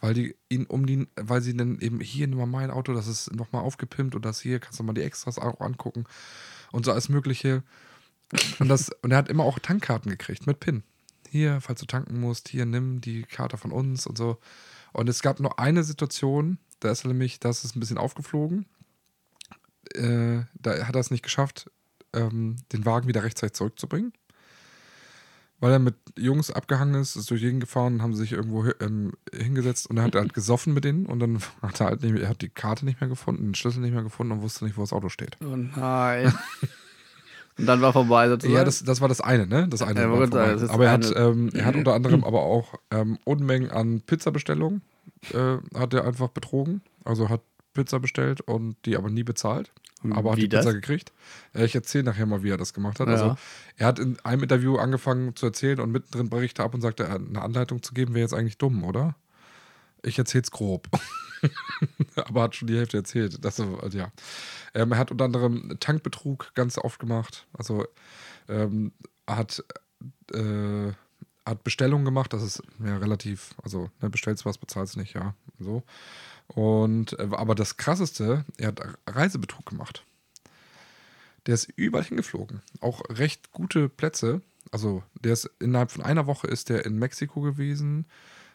[0.00, 3.06] Weil die ihn um die, weil sie dann eben hier nimm mal mein Auto, das
[3.06, 6.04] ist nochmal aufgepimpt und das hier, kannst du mal die Extras auch angucken
[6.72, 7.62] und so alles Mögliche.
[8.58, 10.82] Und, das, und er hat immer auch Tankkarten gekriegt mit PIN.
[11.28, 14.38] Hier, falls du tanken musst, hier nimm die Karte von uns und so.
[14.92, 18.66] Und es gab nur eine Situation, da ist er nämlich, das ist ein bisschen aufgeflogen.
[19.94, 21.70] Äh, da hat er es nicht geschafft,
[22.12, 24.12] ähm, den Wagen wieder rechtzeitig zurückzubringen.
[25.60, 29.12] Weil er mit Jungs abgehangen ist, ist durch Gegend gefahren und haben sich irgendwo ähm,
[29.32, 32.22] hingesetzt und er hat halt gesoffen mit denen und dann hat er halt nicht mehr,
[32.22, 34.76] er hat die Karte nicht mehr gefunden, den Schlüssel nicht mehr gefunden und wusste nicht,
[34.76, 35.36] wo das Auto steht.
[35.42, 36.32] Oh nein.
[37.58, 38.56] Und dann war vorbei sozusagen.
[38.56, 39.68] Ja, das, das war das eine, ne?
[39.68, 40.00] Das eine.
[40.00, 40.54] Ja, war vorbei.
[40.54, 44.80] das aber er hat, ähm, er hat unter anderem aber auch ähm, Unmengen an Pizzabestellungen,
[45.34, 46.80] äh, hat er einfach betrogen.
[47.04, 47.42] Also hat
[47.74, 49.72] Pizza bestellt und die aber nie bezahlt.
[50.08, 50.74] Aber hat Wie die Pizza das?
[50.74, 51.12] gekriegt.
[51.54, 53.08] Äh, ich erzähle nachher mal, wie er das gemacht hat.
[53.08, 53.14] Ja.
[53.14, 53.36] Also
[53.76, 57.00] er hat in einem Interview angefangen zu erzählen und mittendrin bricht er ab und sagt,
[57.00, 59.16] er, eine Anleitung zu geben wäre jetzt eigentlich dumm, oder?
[60.02, 60.88] Ich erzähl's grob.
[62.16, 63.44] aber hat schon die Hälfte erzählt.
[63.44, 64.10] Das, also, ja.
[64.74, 67.46] Ähm, er hat unter anderem Tankbetrug ganz oft gemacht.
[67.52, 67.86] Also
[68.48, 68.92] ähm,
[69.26, 69.62] hat,
[70.32, 70.92] äh,
[71.44, 72.32] hat Bestellungen gemacht.
[72.32, 75.34] Das ist ja relativ, also ne, bestellst was, bezahlst nicht, ja.
[75.58, 75.82] So.
[76.54, 80.04] Und äh, aber das krasseste, er hat Reisebetrug gemacht.
[81.46, 82.60] Der ist überall hingeflogen.
[82.80, 84.42] Auch recht gute Plätze.
[84.72, 88.06] Also, der ist innerhalb von einer Woche ist der in Mexiko gewesen,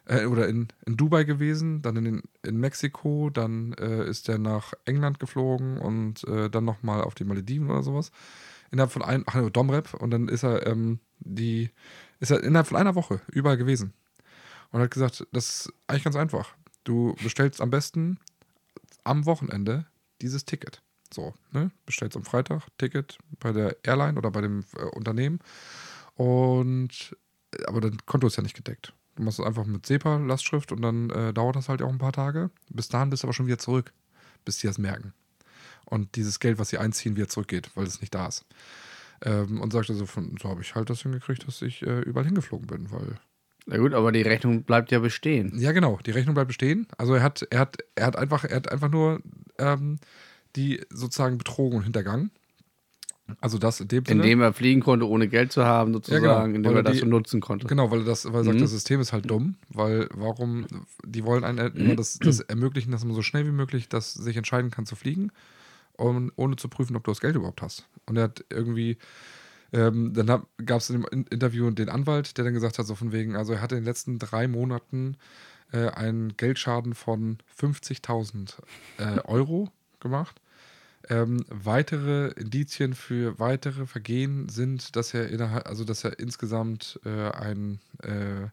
[0.05, 4.73] äh, oder in, in Dubai gewesen, dann in, in Mexiko, dann äh, ist er nach
[4.85, 8.11] England geflogen und äh, dann nochmal auf die Malediven oder sowas.
[8.71, 11.69] Innerhalb von ein, ach, nee, Domrep und dann ist er ähm, die,
[12.19, 13.93] ist er innerhalb von einer Woche überall gewesen.
[14.71, 16.55] Und hat gesagt, das ist eigentlich ganz einfach.
[16.85, 18.19] Du bestellst am besten
[19.03, 19.85] am Wochenende
[20.21, 20.81] dieses Ticket.
[21.13, 21.71] So, ne?
[21.85, 25.39] Bestellst am Freitag Ticket bei der Airline oder bei dem äh, Unternehmen.
[26.15, 27.15] Und
[27.67, 28.93] aber dein Konto ist ja nicht gedeckt.
[29.15, 31.97] Du machst es einfach mit SEPA, Lastschrift und dann äh, dauert das halt auch ein
[31.97, 32.49] paar Tage.
[32.69, 33.93] Bis dahin bist du aber schon wieder zurück,
[34.43, 35.13] bis sie das merken.
[35.85, 38.45] Und dieses Geld, was sie einziehen, wieder zurückgeht, weil es nicht da ist.
[39.21, 42.25] Ähm, und sagte so, von, so habe ich halt das hingekriegt, dass ich äh, überall
[42.25, 43.17] hingeflogen bin, weil
[43.67, 45.51] Na gut, aber die Rechnung bleibt ja bestehen.
[45.57, 45.99] ja, genau.
[46.05, 46.87] Die Rechnung bleibt bestehen.
[46.97, 49.21] Also er hat, er hat, er hat einfach, er hat einfach nur
[49.57, 49.97] ähm,
[50.55, 52.31] die sozusagen betrogen und hintergangen.
[53.41, 54.21] Also das in dem Sinne.
[54.21, 57.05] Indem er fliegen konnte, ohne Geld zu haben, sozusagen, genau, indem er das die- so
[57.07, 57.65] nutzen konnte.
[57.65, 58.61] Genau, weil er das, weil er sagt, Mhm.
[58.61, 60.67] das System ist halt dumm, weil warum,
[61.03, 64.37] die wollen einen immer das, das ermöglichen, dass man so schnell wie möglich das sich
[64.37, 65.31] entscheiden kann zu fliegen,
[65.97, 67.87] um, ohne zu prüfen, ob du das Geld überhaupt hast.
[68.05, 68.97] Und er hat irgendwie,
[69.75, 70.27] ähm, dann
[70.65, 73.35] gab es in dem In- Interview den Anwalt, der dann gesagt hat, so von wegen,
[73.35, 75.17] also er hat in den letzten drei Monaten
[75.73, 78.55] äh, einen Geldschaden von 50.000
[78.99, 79.69] äh, Euro
[79.99, 80.39] gemacht.
[81.09, 87.31] Ähm, weitere Indizien für weitere Vergehen sind, dass er innerhalb, also dass er insgesamt äh,
[87.31, 88.47] ein, äh,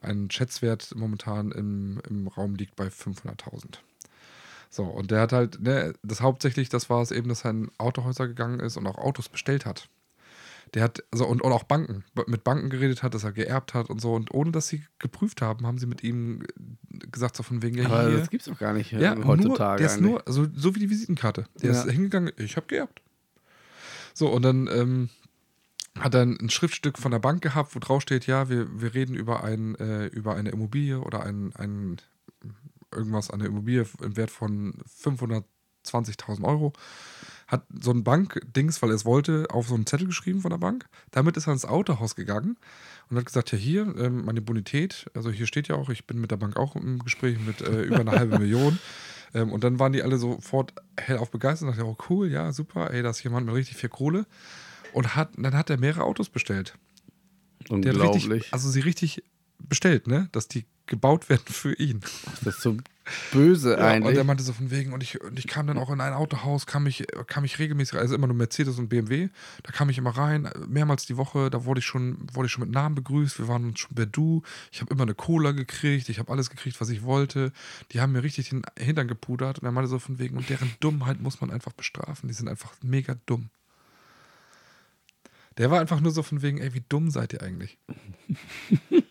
[0.00, 3.78] ein Schätzwert momentan im, im Raum liegt bei 500.000.
[4.70, 7.70] So, und der hat halt, ne, das hauptsächlich, das war es eben, dass er in
[7.78, 9.88] Autohäuser gegangen ist und auch Autos bestellt hat.
[10.74, 13.88] Der hat, also und, und auch Banken, mit Banken geredet hat, dass er geerbt hat
[13.88, 14.14] und so.
[14.14, 16.44] Und ohne dass sie geprüft haben, haben sie mit ihm
[17.10, 19.46] gesagt, so von wegen, ja, Aber hier, das gibt's doch gar nicht äh, ja, heutzutage.
[19.48, 21.46] Nur, der ist nur, also so wie die Visitenkarte.
[21.62, 21.82] Der Ja.
[21.82, 23.00] ist hingegangen, ich habe geerbt.
[24.12, 25.08] So, und dann ähm,
[25.98, 28.94] hat er ein, ein Schriftstück von der Bank gehabt, wo drauf steht, ja, wir, wir
[28.94, 31.96] reden über, ein, äh, über eine Immobilie oder ein, ein
[32.94, 36.72] irgendwas, eine Immobilie im Wert von 520.000 Euro.
[37.46, 40.58] Hat so ein Bankdings, weil er es wollte, auf so einen Zettel geschrieben von der
[40.58, 40.86] Bank.
[41.12, 42.56] Damit ist er ins Autohaus gegangen
[43.08, 46.20] und hat gesagt, ja hier, ähm, meine Bonität, also hier steht ja auch, ich bin
[46.20, 48.78] mit der Bank auch im Gespräch mit äh, über eine halbe Million.
[49.34, 52.92] Ähm, und dann waren die alle sofort hellauf begeistert und dachten, oh cool, ja, super,
[52.92, 54.26] ey, da ist jemand mit richtig viel Kohle.
[54.92, 56.76] Und hat, dann hat er mehrere Autos bestellt.
[57.68, 58.30] Unglaublich.
[58.30, 59.22] richtig, also sie richtig
[59.58, 60.28] bestellt, ne?
[60.32, 62.00] Dass die gebaut werden für ihn.
[62.44, 62.76] das ist so
[63.32, 64.16] böse Ja, und eigentlich.
[64.16, 66.66] er meinte so von wegen, und ich, und ich kam dann auch in ein Autohaus,
[66.66, 69.28] kam ich, kam ich regelmäßig, also immer nur Mercedes und BMW,
[69.62, 72.64] da kam ich immer rein, mehrmals die Woche, da wurde ich schon, wurde ich schon
[72.64, 76.08] mit Namen begrüßt, wir waren uns schon per Du, ich habe immer eine Cola gekriegt,
[76.08, 77.52] ich habe alles gekriegt, was ich wollte,
[77.92, 80.72] die haben mir richtig den Hintern gepudert und er meinte so von wegen, und deren
[80.80, 83.50] Dummheit muss man einfach bestrafen, die sind einfach mega dumm.
[85.58, 87.78] Der war einfach nur so von wegen, ey, wie dumm seid ihr eigentlich?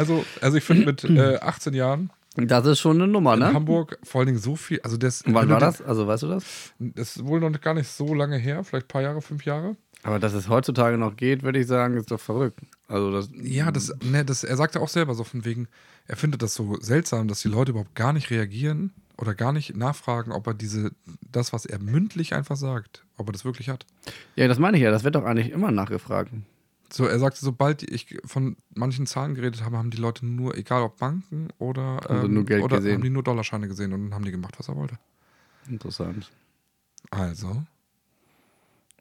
[0.00, 3.52] also, also ich finde mit äh, 18 Jahren das ist schon eine Nummer, in ne?
[3.52, 4.80] Hamburg vor allen Dingen so viel.
[4.82, 5.82] Also das, Und wann war das?
[5.82, 6.72] Also weißt du das?
[6.78, 9.76] Das ist wohl noch gar nicht so lange her, vielleicht ein paar Jahre, fünf Jahre.
[10.02, 12.60] Aber dass es heutzutage noch geht, würde ich sagen, ist doch verrückt.
[12.88, 15.68] Also das, Ja, das, ne, das, er sagte auch selber so von wegen,
[16.06, 19.76] er findet das so seltsam, dass die Leute überhaupt gar nicht reagieren oder gar nicht
[19.76, 20.92] nachfragen, ob er diese,
[21.30, 23.84] das, was er mündlich einfach sagt, ob er das wirklich hat.
[24.36, 24.90] Ja, das meine ich ja.
[24.90, 26.30] Das wird doch eigentlich immer nachgefragt.
[26.92, 30.82] So, er sagte, sobald ich von manchen Zahlen geredet habe, haben die Leute nur, egal
[30.82, 32.94] ob Banken oder, ähm, nur Geld oder gesehen.
[32.94, 34.98] haben die nur Dollarscheine gesehen und dann haben die gemacht, was er wollte.
[35.68, 36.30] Interessant.
[37.10, 37.62] Also,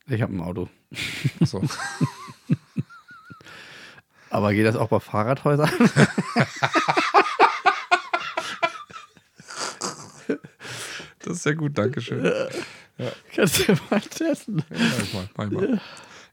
[0.07, 0.69] Ich habe ein Auto.
[1.41, 1.63] so.
[4.29, 5.71] Aber geht das auch bei Fahrradhäusern?
[11.19, 12.31] das ist sehr gut, Dankeschön.
[13.33, 14.63] Kannst du mal testen.
[14.69, 15.81] Ja, manchmal, manchmal.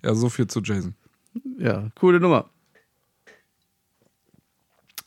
[0.02, 0.94] Ja, so viel zu Jason.
[1.58, 2.50] Ja, coole Nummer.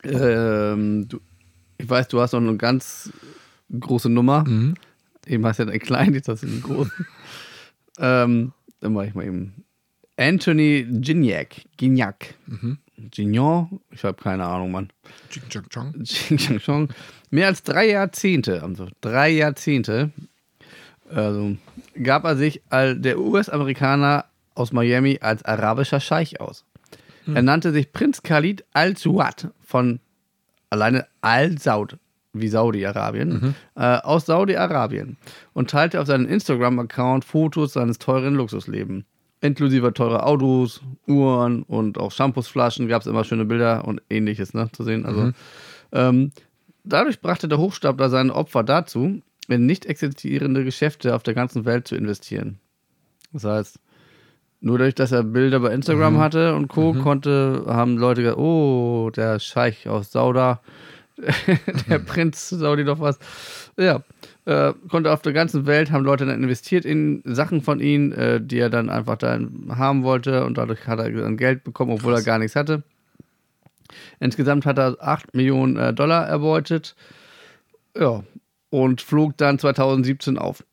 [0.02, 1.20] Ähm, du,
[1.78, 3.10] ich weiß, du hast noch eine ganz
[3.78, 4.44] große Nummer.
[4.46, 4.74] Mhm.
[5.26, 6.92] Eben hast du ja eine kleine, jetzt hast du eine große.
[7.98, 9.64] ähm, dann mache ich mal eben.
[10.16, 11.62] Anthony Gignac.
[11.76, 12.34] Gignac.
[13.10, 13.80] Gignon?
[13.90, 14.92] Ich habe keine Ahnung, Mann.
[16.58, 16.88] Chong.
[17.30, 20.10] Mehr als drei Jahrzehnte, also drei Jahrzehnte,
[21.08, 21.56] also
[22.02, 26.64] gab er sich als der US-Amerikaner aus Miami als arabischer Scheich aus.
[27.34, 30.00] Er nannte sich Prinz Khalid al-Suad von
[30.70, 31.98] alleine al-Saud,
[32.32, 35.16] wie Saudi-Arabien, äh, aus Saudi-Arabien
[35.52, 39.04] und teilte auf seinem Instagram-Account Fotos seines teuren Luxuslebens.
[39.42, 44.70] Inklusive teure Autos, Uhren und auch Shampoosflaschen gab es immer schöne Bilder und ähnliches ne,
[44.72, 45.06] zu sehen.
[45.06, 45.32] Also,
[45.92, 46.32] ähm,
[46.84, 51.88] dadurch brachte der Hochstapler seine Opfer dazu, in nicht existierende Geschäfte auf der ganzen Welt
[51.88, 52.60] zu investieren.
[53.32, 53.80] Das heißt,
[54.60, 59.10] nur dadurch, dass er Bilder bei Instagram hatte und Co., konnte, haben Leute gesagt, oh,
[59.14, 60.60] der Scheich aus Sauda,
[61.88, 63.18] der Prinz Saudi doch was.
[63.78, 64.02] Ja,
[64.44, 68.40] äh, konnte auf der ganzen Welt, haben Leute dann investiert in Sachen von ihm, äh,
[68.40, 72.14] die er dann einfach dann haben wollte und dadurch hat er dann Geld bekommen, obwohl
[72.14, 72.82] er gar nichts hatte.
[74.18, 76.94] Insgesamt hat er 8 Millionen äh, Dollar erbeutet.
[77.96, 78.22] Ja,
[78.70, 80.64] und flog dann 2017 auf.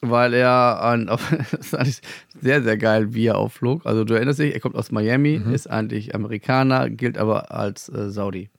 [0.00, 2.00] Weil er an, auf, das ist eigentlich
[2.40, 3.86] sehr, sehr geil, wie er aufflog.
[3.86, 8.10] Also, du erinnerst dich, er kommt aus Miami, ist eigentlich Amerikaner, gilt aber als äh,
[8.10, 8.50] Saudi.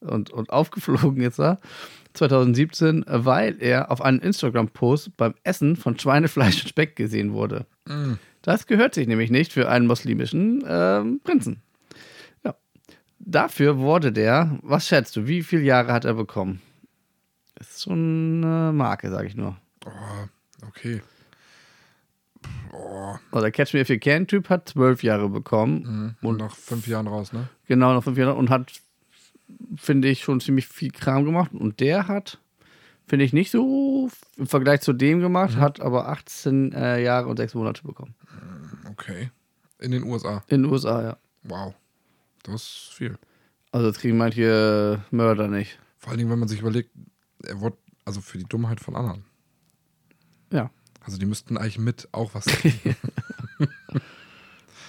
[0.00, 1.58] Und, und aufgeflogen ist er
[2.14, 7.66] 2017, weil er auf einem Instagram-Post beim Essen von Schweinefleisch und Speck gesehen wurde.
[8.42, 11.62] Das gehört sich nämlich nicht für einen muslimischen ähm, Prinzen.
[12.44, 12.54] Ja.
[13.18, 16.62] Dafür wurde der, was schätzt du, wie viele Jahre hat er bekommen?
[17.56, 19.56] Das ist schon eine Marke, sage ich nur.
[19.84, 19.90] Oh,
[20.68, 21.02] okay.
[22.72, 26.16] Oh, Also der Catch Me If You Can-Typ hat zwölf Jahre bekommen.
[26.22, 27.48] und nach fünf Jahren raus, ne?
[27.66, 28.36] Genau, nach fünf Jahren.
[28.36, 28.72] Und hat,
[29.76, 31.52] finde ich, schon ziemlich viel Kram gemacht.
[31.52, 32.38] Und der hat,
[33.06, 37.36] finde ich, nicht so im Vergleich zu dem gemacht, hat aber 18 äh, Jahre und
[37.38, 38.14] sechs Monate bekommen.
[38.90, 39.30] Okay.
[39.78, 40.42] In den USA.
[40.48, 41.16] In den USA, ja.
[41.44, 41.74] Wow.
[42.42, 43.18] Das ist viel.
[43.72, 45.78] Also das kriegen manche Mörder nicht.
[45.98, 46.90] Vor allen Dingen, wenn man sich überlegt,
[47.42, 49.24] er wurde, also für die Dummheit von anderen.
[50.52, 50.70] Ja.
[51.00, 52.96] Also die müssten eigentlich mit auch was kriegen.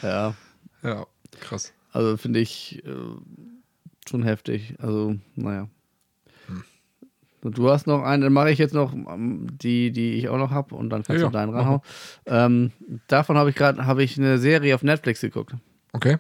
[0.04, 0.36] Ja.
[0.84, 1.08] ja,
[1.40, 1.74] krass.
[1.92, 2.92] Also finde ich äh,
[4.08, 4.76] schon heftig.
[4.80, 5.70] Also, naja.
[7.42, 10.38] Und Du hast noch einen, dann mache ich jetzt noch ähm, die, die ich auch
[10.38, 11.82] noch habe und dann kannst Ja, du deinen ja, ranhauen.
[12.26, 12.72] Ähm,
[13.08, 15.56] davon habe ich gerade habe ich eine Serie auf Netflix geguckt.
[15.94, 16.18] Okay.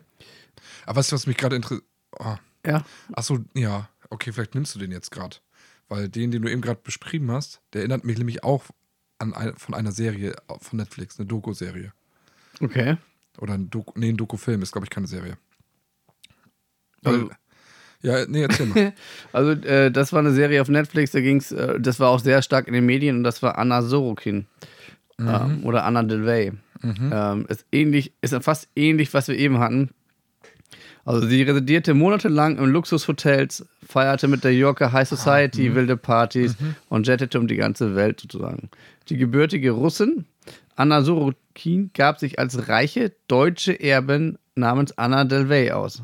[0.85, 1.85] Aber weißt du, was mich gerade interessiert?
[2.19, 2.35] Oh.
[2.65, 2.83] Ja.
[3.13, 3.89] Achso, ja.
[4.09, 5.37] Okay, vielleicht nimmst du den jetzt gerade.
[5.89, 8.65] Weil den, den du eben gerade beschrieben hast, der erinnert mich nämlich auch
[9.19, 11.91] an von einer Serie von Netflix, eine Doku-Serie.
[12.61, 12.97] Okay.
[13.39, 15.37] Oder ein Doku, nee, ein Doku-Film ist, glaube ich, keine Serie.
[17.03, 17.29] Also-
[18.03, 18.93] ja, nee, erzähl mal.
[19.33, 22.19] Also, äh, das war eine Serie auf Netflix, da ging es, äh, das war auch
[22.19, 24.45] sehr stark in den Medien und das war Anna Sorokin.
[25.19, 26.53] Ähm, oder Anna Delvey.
[26.83, 29.89] Ähm, ist ähnlich, ist fast ähnlich, was wir eben hatten.
[31.07, 36.57] Also sie residierte monatelang in Luxushotels, feierte mit der Yorker High Society wilde Partys
[36.89, 38.69] und jettete um die ganze Welt sozusagen.
[39.07, 40.25] Die gebürtige Russin
[40.75, 46.03] Anna Sorokin gab sich als reiche deutsche Erbin namens Anna Delvey aus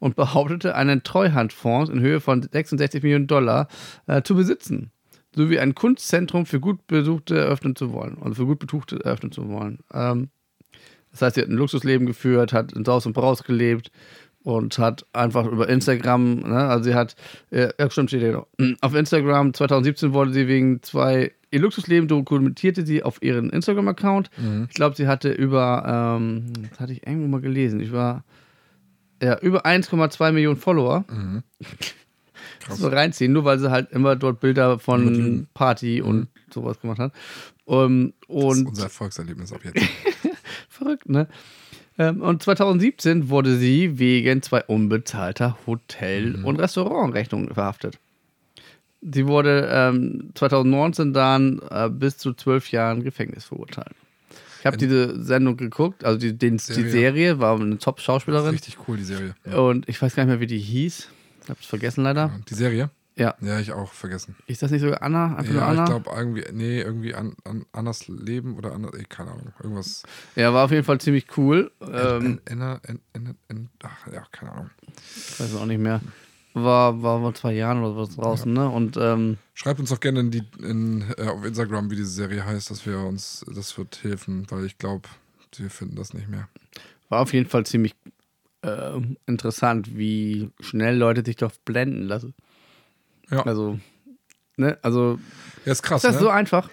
[0.00, 3.68] und behauptete, einen Treuhandfonds in Höhe von 66 Millionen Dollar
[4.08, 4.90] äh, zu besitzen,
[5.32, 9.48] sowie ein Kunstzentrum für gut Besuchte eröffnen zu wollen, also für gut Betuchte eröffnen zu
[9.48, 9.78] wollen.
[9.94, 10.30] Ähm,
[11.10, 13.90] das heißt, sie hat ein Luxusleben geführt, hat in Saus und Braus gelebt
[14.42, 17.16] und hat einfach über Instagram, ne, also sie hat,
[17.50, 18.46] äh, ja, stimmt, steht hier noch.
[18.80, 24.30] Auf Instagram 2017 wurde sie wegen zwei, ihr Luxusleben dokumentierte sie auf ihren Instagram-Account.
[24.68, 28.24] Ich glaube, sie hatte über, ähm, das hatte ich irgendwo mal gelesen, ich war,
[29.22, 31.04] ja, über 1,2 Millionen Follower.
[32.60, 32.78] Krass.
[32.78, 35.46] So reinziehen, nur weil sie halt immer dort Bilder von.
[35.54, 37.12] Party und sowas gemacht hat.
[37.64, 39.76] Um, Das ist und unser Erfolgserlebnis ab jetzt.
[40.68, 41.28] verrückt, ne?
[41.98, 47.98] Ähm, Und 2017 wurde sie wegen zwei unbezahlter Hotel- und Restaurantrechnungen verhaftet.
[49.00, 53.94] Sie wurde ähm, 2019 dann äh, bis zu zwölf Jahren Gefängnis verurteilt.
[54.60, 56.82] Ich habe diese Sendung geguckt, also die, den, Serie.
[56.84, 58.50] die Serie war eine Top-Schauspielerin.
[58.50, 59.34] Richtig cool, die Serie.
[59.56, 61.08] Und ich weiß gar nicht mehr, wie die hieß.
[61.44, 62.32] Ich habe es vergessen leider.
[62.50, 62.90] Die Serie?
[63.18, 63.34] Ja.
[63.40, 64.36] Ja, ich auch vergessen.
[64.46, 65.36] Ist das nicht sogar Anna?
[65.36, 65.84] Einfach Ja, Anna?
[65.84, 70.04] ich glaube irgendwie, nee, irgendwie an, an Annas Leben oder anders, ey, keine Ahnung, irgendwas.
[70.36, 71.72] Ja, war auf jeden Fall ziemlich cool.
[71.80, 74.70] Ähm, Anna, Anna, Anna, Anna, ach, ja, keine Ahnung.
[74.96, 76.00] ich weiß auch nicht mehr.
[76.54, 78.68] War, war vor zwei Jahren oder was draußen, ne?
[78.68, 82.44] Und ähm, Schreibt uns doch gerne in die, in, äh, auf Instagram, wie diese Serie
[82.44, 85.08] heißt, dass wir uns, das wird helfen, weil ich glaube,
[85.56, 86.48] wir finden das nicht mehr.
[87.08, 87.94] war auf jeden Fall ziemlich
[88.62, 92.34] äh, interessant, wie schnell Leute sich doch blenden lassen.
[93.30, 93.78] Ja, Also,
[94.56, 94.78] ne?
[94.82, 95.18] Also,
[95.64, 96.20] ja ist krass, ist das ne?
[96.20, 96.68] so einfach?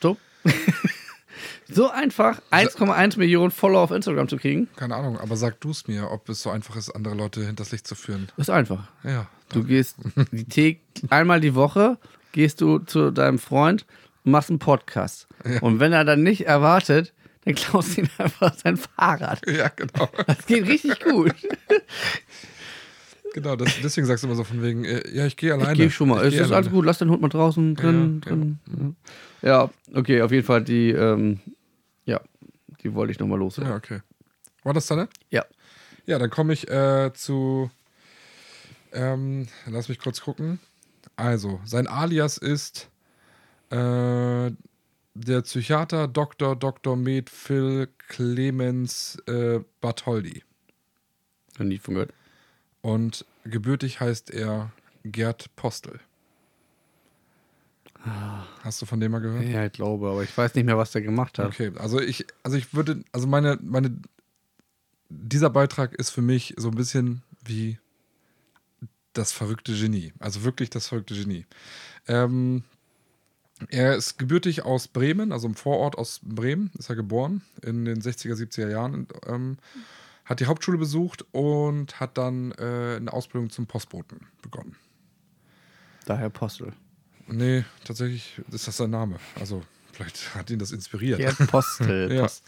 [0.00, 0.16] So?
[1.68, 4.68] so einfach, 1,1 Millionen Follower auf Instagram zu kriegen?
[4.76, 7.70] Keine Ahnung, aber sag du es mir, ob es so einfach ist, andere Leute hinters
[7.72, 8.28] Licht zu führen.
[8.36, 8.88] Ist einfach.
[9.04, 9.96] Ja, Du gehst
[10.30, 10.80] die Thek
[11.10, 11.98] einmal die Woche
[12.32, 13.84] gehst du zu deinem Freund
[14.24, 15.26] und machst einen Podcast.
[15.60, 17.12] Und wenn er dann nicht erwartet,
[17.44, 19.44] dann klaust du ihm einfach sein Fahrrad.
[19.48, 20.08] ja genau.
[20.26, 21.34] Das geht richtig gut.
[23.34, 25.72] genau das, deswegen sagst du immer so von wegen, äh, ja, ich gehe alleine.
[25.72, 26.26] Ich geh schon mal.
[26.26, 28.20] Ich Es ist alles gut, lass den Hund mal draußen drin.
[28.24, 28.96] Ja, drin.
[29.42, 31.40] Ja, okay, auf jeden Fall die, ähm,
[32.04, 32.20] ja,
[32.82, 33.72] die wollte ich nochmal Ja, loswerden.
[33.72, 34.00] okay.
[34.62, 35.08] War das deine?
[35.30, 35.44] Ja.
[36.06, 37.70] Ja, dann komme ich äh, zu.
[38.92, 40.58] Ähm, lass mich kurz gucken.
[41.16, 42.90] Also, sein Alias ist
[43.70, 44.50] äh,
[45.14, 46.56] der Psychiater Dr.
[46.56, 46.96] Dr.
[46.96, 50.42] Med Phil Clemens äh, Bartholdy.
[51.58, 52.12] Noch nie von gehört.
[52.82, 54.72] Und gebürtig heißt er
[55.04, 56.00] Gerd Postel.
[58.62, 59.44] Hast du von dem mal gehört?
[59.44, 61.46] Ja, ich glaube, aber ich weiß nicht mehr, was der gemacht hat.
[61.46, 63.94] Okay, also ich, also ich würde, also meine, meine,
[65.10, 67.78] dieser Beitrag ist für mich so ein bisschen wie
[69.12, 70.12] das verrückte Genie.
[70.18, 71.44] Also wirklich das verrückte Genie.
[72.08, 72.64] Ähm,
[73.68, 78.00] er ist gebürtig aus Bremen, also im Vorort aus Bremen, ist er geboren in den
[78.00, 79.08] 60er, 70er Jahren.
[79.26, 79.58] Ähm,
[80.30, 84.76] hat die Hauptschule besucht und hat dann äh, eine Ausbildung zum Postboten begonnen.
[86.06, 86.72] Daher Postel.
[87.26, 89.16] Nee, tatsächlich ist das sein Name.
[89.38, 89.62] Also
[89.92, 91.18] vielleicht hat ihn das inspiriert.
[91.18, 92.10] Gerd Postel.
[92.14, 92.22] Ja.
[92.22, 92.44] Post-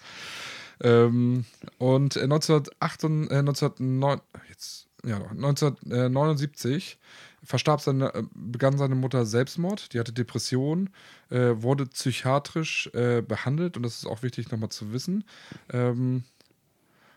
[0.81, 1.45] Ähm,
[1.79, 3.07] und äh, 1908, äh,
[3.37, 6.99] 1909, jetzt, ja, doch, 1979
[7.45, 9.93] verstarb seine, äh, begann seine Mutter Selbstmord.
[9.93, 10.91] Die hatte Depression,
[11.31, 15.25] äh, wurde psychiatrisch äh, behandelt und das ist auch wichtig nochmal zu wissen.
[15.73, 16.25] Ähm,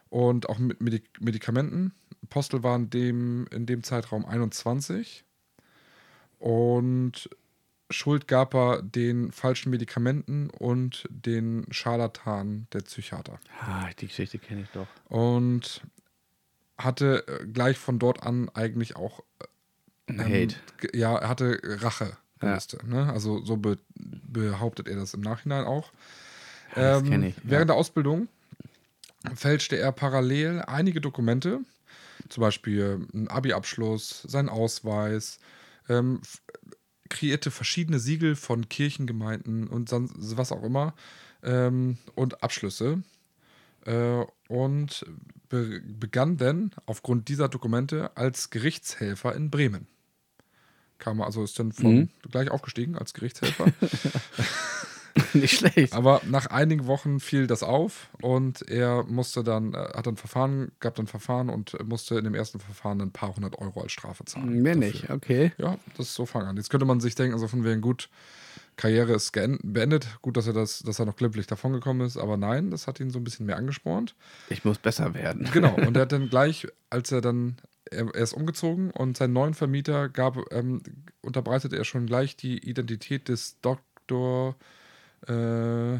[0.10, 1.94] und auch mit Medik Medikamenten.
[2.30, 5.26] Postel war in dem, in dem Zeitraum 21
[6.40, 7.30] und
[7.92, 13.40] Schuld gab er den falschen Medikamenten und den Scharlatan der Psychiater.
[13.62, 14.88] Ah, die Geschichte kenne ich doch.
[15.08, 15.82] Und
[16.78, 19.22] hatte äh, gleich von dort an eigentlich auch
[20.08, 20.56] ähm, Hate.
[20.94, 22.18] Ja, er hatte Rache.
[22.42, 22.60] Ja.
[22.86, 23.12] Ne?
[23.12, 23.78] Also so be
[24.28, 25.92] behauptet er das im Nachhinein auch.
[26.76, 27.42] Ja, das Ähm, ich, ja.
[27.44, 28.28] Während der Ausbildung
[29.36, 31.62] fälschte er parallel einige Dokumente,
[32.30, 35.40] zum Beispiel einen Abi-Abschluss, seinen Ausweis,
[35.90, 36.22] ähm,
[37.10, 40.94] kreierte verschiedene Siegel von Kirchengemeinden und sonst was auch immer
[41.44, 43.04] ähm, und Abschlüsse
[43.86, 45.06] äh, und
[45.50, 49.88] be begann dann aufgrund dieser Dokumente als Gerichtshelfer in Bremen.
[50.98, 52.10] Kam also ist dann von Mhm.
[52.32, 53.66] gleich aufgestiegen als Gerichtshelfer.
[55.34, 55.94] Nicht schlecht.
[55.94, 60.72] Aber nach einigen Wochen fiel das auf und er musste dann, äh, hat dann Verfahren,
[60.80, 64.26] gab dann Verfahren und musste in dem ersten Verfahren ein paar hundert Euro als Strafe
[64.26, 64.62] zahlen.
[64.62, 64.88] Mehr dafür.
[64.88, 65.52] nicht, okay.
[65.58, 66.58] Ja, das ist so fang an.
[66.58, 68.10] Jetzt könnte man sich denken, also von wegen gut,
[68.78, 70.08] Karriere ist beendet.
[70.22, 73.10] Gut, dass er das, dass er noch glimpflich davongekommen ist, aber nein, das hat ihn
[73.10, 74.16] so ein bisschen mehr angespornt.
[74.50, 75.50] Ich muss besser werden.
[75.56, 75.76] Genau.
[75.76, 77.56] Und er hat dann gleich, als er dann,
[77.90, 80.82] er, er ist umgezogen und seinen neuen Vermieter gab, ähm,
[81.22, 84.58] unterbreitete er schon gleich die Identität des Doktor.
[85.28, 86.00] Äh,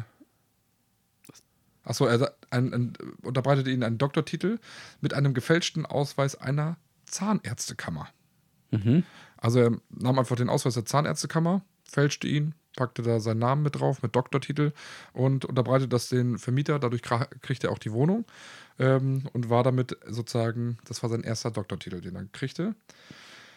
[1.84, 4.58] achso, er ein, ein, unterbreitete ihnen einen Doktortitel
[5.00, 8.08] mit einem gefälschten Ausweis einer Zahnärztekammer.
[8.70, 9.04] Mhm.
[9.36, 13.76] Also er nahm einfach den Ausweis der Zahnärztekammer, fälschte ihn, packte da seinen Namen mit
[13.78, 14.72] drauf, mit Doktortitel
[15.12, 16.78] und unterbreitete das den Vermieter.
[16.78, 18.24] Dadurch kriegte er auch die Wohnung
[18.78, 22.74] ähm, und war damit sozusagen, das war sein erster Doktortitel, den er kriegte.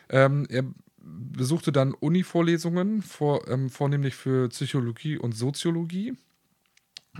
[0.09, 0.63] Ähm, er
[1.01, 6.15] besuchte dann Uni-Vorlesungen, vor, ähm, vornehmlich für Psychologie und Soziologie.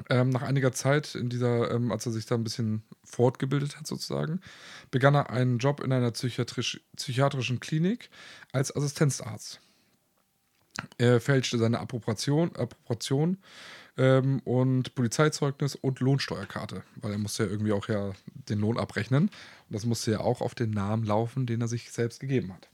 [0.09, 3.87] Ähm, nach einiger Zeit, in dieser, ähm, als er sich da ein bisschen fortgebildet hat,
[3.87, 4.39] sozusagen,
[4.91, 8.09] begann er einen Job in einer psychiatrisch, psychiatrischen Klinik
[8.51, 9.59] als Assistenzarzt.
[10.97, 13.37] Er fälschte seine Approbation, Approbation
[13.97, 19.23] ähm, und Polizeizeugnis und Lohnsteuerkarte, weil er musste ja irgendwie auch ja den Lohn abrechnen.
[19.23, 22.69] Und das musste ja auch auf den Namen laufen, den er sich selbst gegeben hat.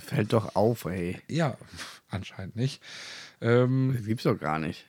[0.00, 1.20] Fällt doch auf, ey.
[1.28, 1.56] Ja,
[2.10, 2.82] anscheinend nicht.
[3.40, 4.86] Ähm, Das gibt's doch gar nicht.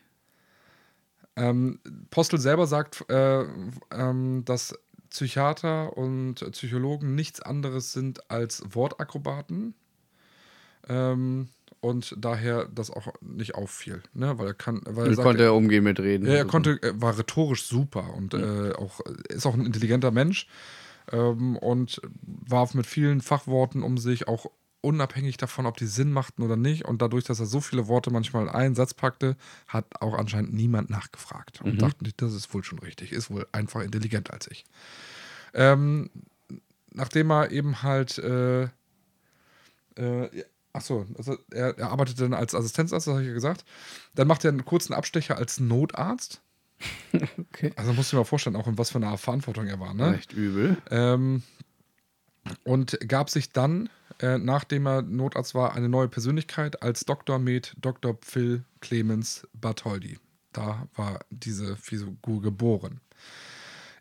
[1.35, 1.79] Ähm,
[2.11, 3.45] Postel selber sagt, äh,
[3.91, 4.77] ähm, dass
[5.09, 9.73] Psychiater und Psychologen nichts anderes sind als Wortakrobaten.
[10.87, 11.49] Ähm,
[11.81, 14.39] und daher das auch nicht auffiel, ne?
[14.39, 16.25] weil er kann, weil er sagt, konnte er umgehen mit Reden.
[16.25, 20.47] ja, er konnte, er war rhetorisch super und äh, auch ist auch ein intelligenter Mensch
[21.11, 24.47] ähm, und warf mit vielen Fachworten um sich, auch
[24.85, 26.85] unabhängig davon, ob die Sinn machten oder nicht.
[26.85, 29.35] Und dadurch, dass er so viele Worte manchmal in einen Satz packte,
[29.67, 33.81] hat auch anscheinend niemand nachgefragt und dachte, das ist wohl schon richtig, ist wohl einfach
[33.81, 34.65] intelligent als ich.
[35.53, 36.09] Ähm,
[36.91, 38.63] nachdem er eben halt äh,
[39.95, 40.29] äh,
[40.75, 43.63] Achso, also er, er arbeitet dann als Assistenzarzt, das habe ich ja gesagt.
[44.13, 46.41] Dann macht er einen kurzen Abstecher als Notarzt.
[47.37, 47.71] Okay.
[47.77, 50.17] Also musst du dir mal vorstellen, auch in was für einer Verantwortung er war, ne?
[50.17, 50.75] Echt übel.
[50.91, 51.41] Ähm,
[52.63, 53.89] und gab sich dann,
[54.19, 57.39] äh, nachdem er Notarzt war, eine neue Persönlichkeit als Dr.
[57.39, 58.17] Med Dr.
[58.21, 60.19] Phil Clemens Bartholdi.
[60.53, 63.01] Da war diese Figur geboren.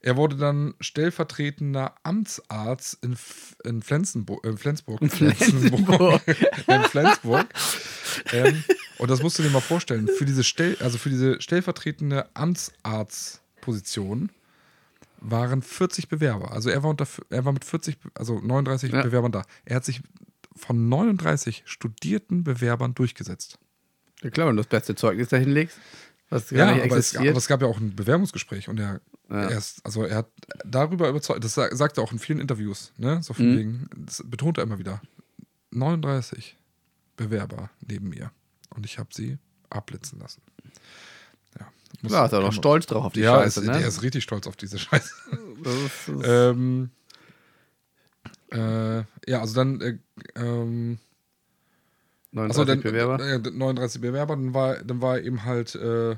[0.05, 4.45] Er wurde dann stellvertretender Amtsarzt in, F in Flensburg.
[4.45, 5.01] Äh, Flensburg.
[5.01, 6.21] In Flensburg.
[6.67, 7.47] in Flensburg.
[8.33, 8.63] ähm,
[8.99, 10.07] und das musst du dir mal vorstellen.
[10.07, 14.29] Für diese, Stell also für diese stellvertretende Amtsarztposition
[15.31, 16.53] waren 40 Bewerber.
[16.53, 19.03] Also er war, unter, er war mit 40, also 39 Ja.
[19.03, 19.43] Bewerbern da.
[19.65, 20.03] Er hat sich
[20.57, 23.59] von 39 studierten Bewerbern durchgesetzt.
[24.23, 25.79] Ja, klar, wenn du das beste Zeugnis da hinlegst,
[26.31, 29.01] was gar Ja, nicht aber es, aber es gab ja auch ein Bewerbungsgespräch und er,
[29.31, 29.43] Ja.
[29.49, 30.31] er ist, also er hat
[30.65, 33.23] darüber überzeugt, das sa- sagt er auch in vielen Interviews, ne?
[33.23, 33.59] So von Mhm.
[33.59, 35.01] wegen, das betont er immer wieder.
[35.71, 36.57] 39
[37.17, 38.31] Bewerber neben mir
[38.71, 39.39] und ich habe sie
[39.71, 40.43] abblitzen lassen.
[42.05, 43.79] Ja, muss- Klar, ist er man- stolz drauf auf die ja, Scheiße, ist, ne?
[43.79, 45.11] der ist richtig stolz auf diese Scheiße.
[45.63, 46.91] Das ist, ähm,
[48.53, 48.99] äh,
[49.29, 49.99] ja, also dann äh,
[50.37, 50.99] ähm,
[52.33, 53.21] 39 Achso, dann Bewerber.
[53.21, 56.17] Äh, 39 Bewerber, dann war, dann war er eben halt äh,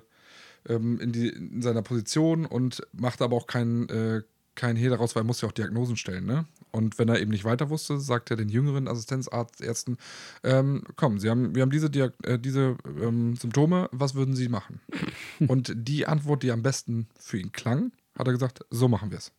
[0.69, 4.23] ähm, in, die, in seiner Position und machte aber auch keinen äh,
[4.55, 6.47] kein Hehl daraus, weil er musste ja auch Diagnosen stellen, ne?
[6.77, 9.97] Und wenn er eben nicht weiter wusste, sagt er den jüngeren Assistenzärzten,
[10.45, 14.51] ähm, komm, Sie haben, wir haben diese, Diag äh, diese ähm, Symptome, was würden Sie
[14.51, 14.83] machen?
[15.49, 19.17] und die Antwort, die am besten für ihn klang, hat er gesagt, so machen wir
[19.17, 19.33] es.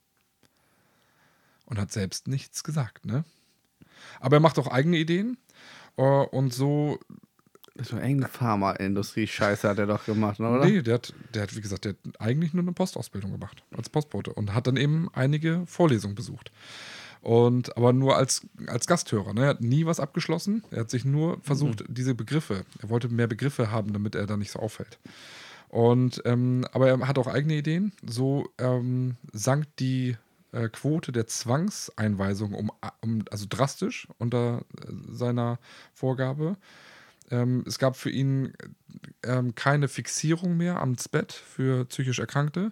[1.66, 3.24] Und hat selbst nichts gesagt, ne?
[4.20, 5.38] Aber er macht auch eigene Ideen.
[5.98, 6.98] äh, Und so
[7.92, 10.66] war irgendeine Pharmaindustrie-Scheiße hat er doch gemacht, oder?
[10.66, 13.90] Nee, der hat, der hat, wie gesagt, der hat eigentlich nur eine Postausbildung gemacht, als
[13.90, 16.52] Postbote und hat dann eben einige Vorlesungen besucht.
[17.28, 19.34] Und aber nur als, als Gasthörer.
[19.34, 19.42] Ne?
[19.42, 20.64] Er hat nie was abgeschlossen.
[20.72, 24.38] Er hat sich nur versucht, diese Begriffe, er wollte mehr Begriffe haben, damit er da
[24.38, 24.98] nicht so auffällt.
[25.68, 27.92] Und ähm, aber er hat auch eigene Ideen.
[28.02, 30.16] So ähm, sank die
[30.54, 32.72] äh, Quote der Zwangseinweisung um,
[33.02, 35.60] um also drastisch unter äh, seiner
[35.94, 36.56] Vorgabe.
[37.30, 38.54] Ähm, es gab für ihn
[39.24, 42.72] ähm, keine Fixierung mehr am Bett für psychisch Erkrankte,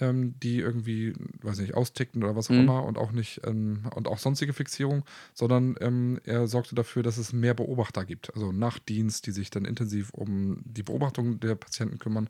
[0.00, 2.60] ähm, die irgendwie, weiß nicht, austickten oder was auch Mhm.
[2.60, 7.18] immer und auch nicht ähm, und auch sonstige Fixierung, sondern ähm, er sorgte dafür, dass
[7.18, 11.98] es mehr Beobachter gibt, also Nachtdienst, die sich dann intensiv um die Beobachtung der Patienten
[11.98, 12.28] kümmern.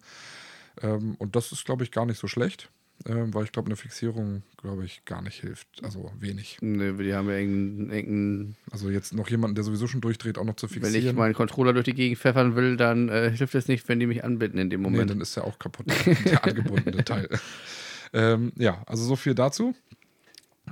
[0.83, 2.71] Ähm, und das ist, glaube ich, gar nicht so schlecht,
[3.07, 5.69] ähm, weil ich glaube, eine Fixierung, glaube ich, gar nicht hilft.
[5.83, 6.59] Also wenig.
[6.61, 10.57] Nee, die haben ja irgendeinen, Also jetzt noch jemanden, der sowieso schon durchdreht, auch noch
[10.57, 11.09] zu wenn fixieren.
[11.09, 14.07] ich meinen Controller durch die Gegend pfeffern will, dann äh, hilft es nicht, wenn die
[14.07, 15.11] mich anbinden in dem Nee, Moment.
[15.11, 15.87] dann ist er auch kaputt,
[16.27, 17.29] der angebundene Teil.
[18.13, 19.75] Ähm, ja, also so viel dazu.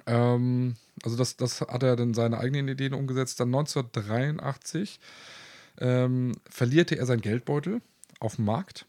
[0.06, 3.40] Ähm, also das, das hat er dann seine eigenen Ideen umgesetzt.
[3.40, 5.00] Dann 1983
[5.78, 7.80] ähm, verlierte er seinen Geldbeutel
[8.20, 8.86] auf dem Markt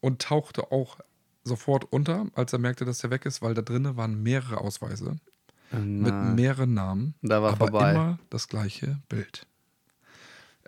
[0.00, 0.98] und tauchte auch
[1.46, 5.16] sofort unter, als er merkte, dass er weg ist, weil da drinnen waren mehrere Ausweise
[5.72, 7.14] mit Na, mehreren Namen.
[7.22, 7.90] Da war aber vorbei.
[7.90, 9.46] immer das gleiche Bild.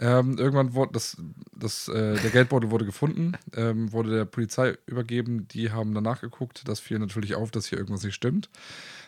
[0.01, 1.17] Ähm, irgendwann wurde das,
[1.57, 5.49] das, äh, der Geldbeutel wurde gefunden, ähm, wurde der Polizei übergeben.
[5.49, 6.63] Die haben danach geguckt.
[6.69, 8.49] Das fiel natürlich auf, dass hier irgendwas nicht stimmt.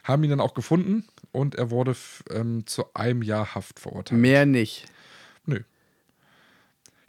[0.02, 1.94] Haben ihn dann auch gefunden und er wurde
[2.30, 4.20] ähm, zu einem Jahr Haft verurteilt.
[4.20, 4.86] Mehr nicht.
[5.46, 5.60] Nö.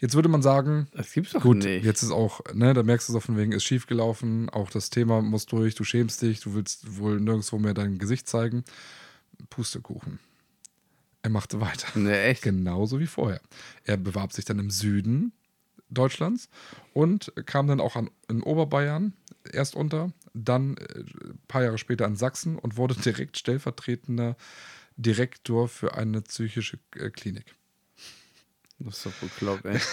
[0.01, 1.85] Jetzt würde man sagen, Das gibt's doch Gut, nicht.
[1.85, 4.89] jetzt ist auch, ne, da merkst du so von wegen, ist schief gelaufen, auch das
[4.89, 8.63] Thema muss durch, du schämst dich, du willst wohl nirgendwo mehr dein Gesicht zeigen.
[9.51, 10.19] Pustekuchen.
[11.21, 11.87] Er machte weiter.
[11.99, 12.41] Nee, echt?
[12.41, 13.41] Genauso wie vorher.
[13.83, 15.33] Er bewarb sich dann im Süden
[15.89, 16.49] Deutschlands
[16.93, 19.13] und kam dann auch an, in Oberbayern
[19.51, 24.35] erst unter, dann äh, ein paar Jahre später in Sachsen und wurde direkt stellvertretender
[24.97, 27.55] Direktor für eine psychische äh, Klinik.
[28.85, 29.79] Das ist doch bekloppt, ey.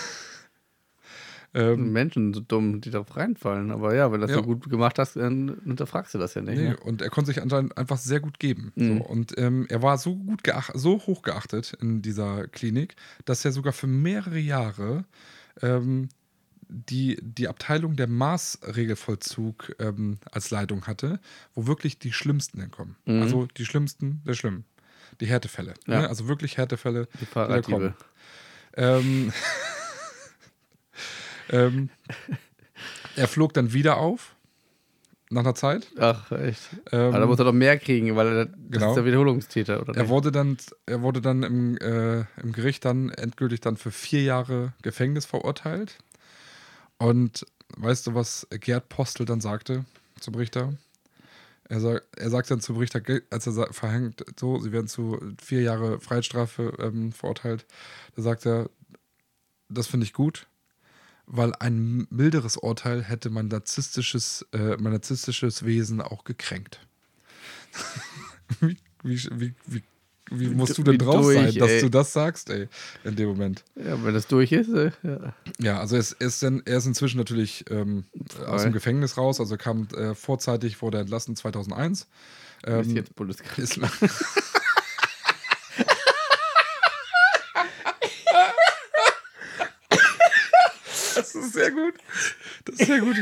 [1.55, 3.71] Ähm, Menschen so dumm, die darauf reinfallen.
[3.71, 4.37] Aber ja, wenn du das Ja.
[4.37, 6.59] so gut gemacht hast, dann hinterfragst du das ja nicht.
[6.59, 6.77] Nee, Ne?
[6.77, 8.71] und er konnte sich anscheinend einfach sehr gut geben.
[8.75, 8.99] Mhm.
[8.99, 10.43] So, und ähm, er war so gut
[10.75, 15.05] so hoch geachtet in dieser Klinik, dass er sogar für mehrere Jahre
[15.63, 16.11] ähm,
[16.69, 21.19] die, die Abteilung der Maßregelvollzug ähm, als Leitung hatte,
[21.55, 22.97] wo wirklich die Schlimmsten hinkommen.
[23.07, 23.23] Mhm.
[23.23, 24.65] Also die Schlimmsten der Schlimmen.
[25.23, 25.73] Die Härtefälle.
[25.87, 26.03] Ja.
[26.03, 26.09] Ne?
[26.11, 27.09] Also wirklich Härtefälle.
[27.15, 27.95] Die die da kommen.
[28.79, 29.33] Ähm,
[31.51, 31.91] ähm,
[33.17, 34.37] er flog dann wieder auf,
[35.31, 35.89] nach einer Zeit.
[35.99, 36.61] Ach, echt.
[36.93, 38.89] Ähm, Aber da muss er doch mehr kriegen, weil er, das genau.
[38.91, 40.09] ist der Wiederholungstäter, oder Er nicht?
[40.11, 40.57] wurde dann,
[40.87, 45.99] er wurde dann im, äh, im Gericht dann endgültig dann für vier Jahre Gefängnis verurteilt.
[46.99, 47.45] Und
[47.77, 49.85] weißt du, was Gerd Postel dann sagte
[50.21, 50.73] zum Richter?
[51.69, 55.61] Er, sag, er sagte dann zum Richter, als er verhängt, so, sie werden zu vier
[55.61, 57.67] Jahre Freiheitsstrafe ähm, verurteilt.
[58.17, 58.71] Da sagt er,
[59.69, 60.47] das finde ich gut,
[61.27, 66.81] weil ein milderes Urteil hätte mein narzisstisches, äh, mein narzisstisches Wesen auch gekränkt.
[68.61, 69.83] wie, wie, wie, wie,
[70.31, 71.81] wie musst du denn drauf durch, sein, dass ey.
[71.83, 72.69] du das sagst, ey,
[73.05, 73.65] in dem Moment?
[73.77, 75.35] Ja, wenn das durch ist, äh, ja.
[75.61, 78.05] Ja, also er ist, er ist, dann, er ist inzwischen natürlich ähm,
[78.47, 82.01] aus dem Gefängnis raus, also kam äh, vorzeitig, wurde entlassen 2001.
[82.01, 82.07] ist
[82.67, 83.91] Ähm, jetzt Bundeskanzler.
[84.01, 84.25] ist,
[91.17, 91.95] das ist sehr gut.
[92.65, 93.17] Das ist sehr gut.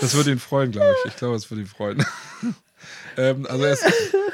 [0.00, 1.12] Das würde ihn freuen, glaube ich.
[1.12, 2.04] Ich glaube, es würde ihn freuen.
[3.16, 3.84] Ähm, also, er ist,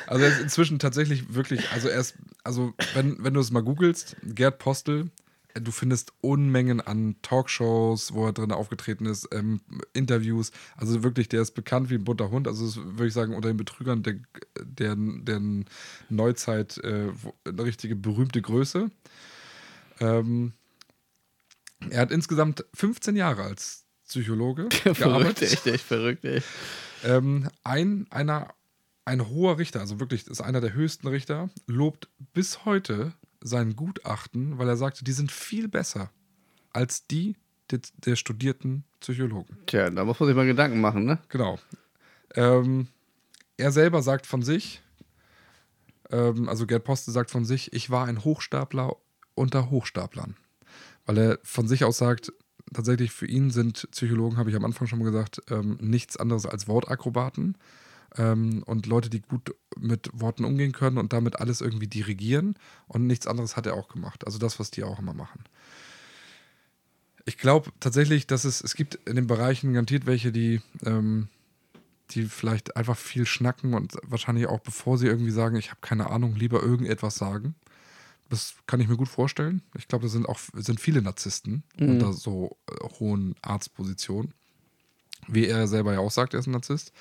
[0.06, 3.62] also er ist inzwischen tatsächlich wirklich, also er ist, also wenn, wenn du es mal
[3.62, 5.10] googelst, Gerd Postel,
[5.54, 9.60] äh, du findest Unmengen an Talkshows, wo er drin aufgetreten ist, ähm,
[9.92, 10.52] Interviews.
[10.76, 12.48] Also wirklich, der ist bekannt wie ein bunter Hund.
[12.48, 14.16] Also würde ich sagen, unter den Betrügern der,
[14.62, 15.40] der, der
[16.08, 17.08] Neuzeit äh,
[17.44, 18.90] eine richtige berühmte Größe.
[20.00, 20.52] Ähm,
[21.90, 25.52] er hat insgesamt 15 Jahre als Psychologe verrückt, gearbeitet.
[25.52, 26.42] echt, echt verrückt, ey.
[27.04, 28.54] Ähm, ein, einer,
[29.04, 34.58] ein hoher Richter, also wirklich, ist einer der höchsten Richter, lobt bis heute sein Gutachten,
[34.58, 36.10] weil er sagte, die sind viel besser
[36.72, 37.36] als die
[37.70, 39.58] der, der studierten Psychologen.
[39.66, 41.18] Tja, da muss man sich mal Gedanken machen, ne?
[41.28, 41.58] Genau.
[42.34, 42.88] Ähm,
[43.56, 44.82] er selber sagt von sich,
[46.10, 48.96] ähm, also Gerd Poste sagt von sich, ich war ein Hochstapler
[49.34, 50.36] unter Hochstaplern.
[51.06, 52.32] Weil er von sich aus sagt,
[52.72, 56.46] tatsächlich für ihn sind Psychologen, habe ich am Anfang schon mal gesagt, ähm, nichts anderes
[56.46, 57.56] als Wortakrobaten
[58.16, 62.56] ähm, und Leute, die gut mit Worten umgehen können und damit alles irgendwie dirigieren.
[62.86, 64.26] Und nichts anderes hat er auch gemacht.
[64.26, 65.44] Also das, was die auch immer machen.
[67.24, 71.28] Ich glaube tatsächlich, dass es, es gibt in den Bereichen garantiert welche, die, ähm,
[72.10, 76.08] die vielleicht einfach viel schnacken und wahrscheinlich auch, bevor sie irgendwie sagen, ich habe keine
[76.08, 77.54] Ahnung, lieber irgendetwas sagen.
[78.30, 79.62] Das kann ich mir gut vorstellen.
[79.76, 81.88] Ich glaube, da sind auch sind viele Narzissten Mhm.
[81.88, 84.34] unter so äh, hohen Arztpositionen.
[85.26, 86.92] Wie er selber ja auch sagt, er ist ein Narzisst.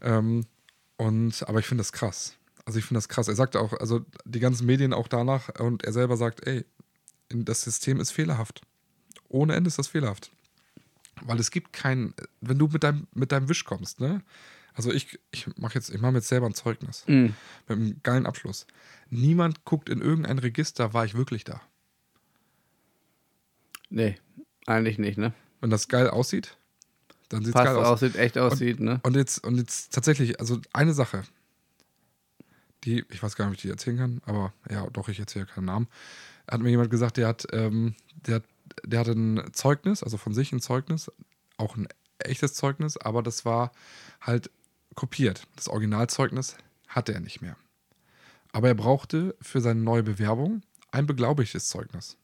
[0.00, 0.46] Ähm,
[0.96, 2.34] und, aber ich finde das krass.
[2.64, 3.28] Also ich finde das krass.
[3.28, 6.64] Er sagt auch, also die ganzen Medien auch danach und er selber sagt, ey,
[7.28, 8.62] das System ist fehlerhaft.
[9.28, 10.30] Ohne Ende ist das fehlerhaft.
[11.22, 14.22] Weil es gibt keinen, wenn du mit deinem, mit deinem Wisch kommst, ne?
[14.74, 17.34] Also ich, ich mache jetzt, ich mache mir jetzt selber ein Zeugnis Mhm.
[17.68, 18.66] mit einem geilen Abschluss.
[19.10, 21.60] Niemand guckt in irgendein Register, war ich wirklich da.
[23.90, 24.16] Nee,
[24.66, 25.32] eigentlich nicht, ne?
[25.60, 26.56] Wenn das geil aussieht,
[27.30, 27.86] dann sieht es geil aus.
[27.86, 29.00] aussieht, echt aussieht, ne?
[29.02, 31.22] Und jetzt, und jetzt tatsächlich, also eine Sache,
[32.84, 35.46] die, ich weiß gar nicht, ob ich die erzählen kann, aber ja, doch, ich erzähle
[35.46, 35.88] keinen Namen.
[36.48, 37.94] Hat mir jemand gesagt, der hat, ähm,
[38.26, 38.44] der, hat-
[38.84, 41.10] der hatte ein Zeugnis, also von sich ein Zeugnis,
[41.56, 41.88] auch ein
[42.18, 43.72] echtes Zeugnis, aber das war
[44.20, 44.50] halt
[44.98, 45.46] kopiert.
[45.54, 46.56] Das Originalzeugnis
[46.88, 47.56] hatte er nicht mehr.
[48.50, 52.16] Aber er brauchte für seine neue Bewerbung ein beglaubigtes Zeugnis.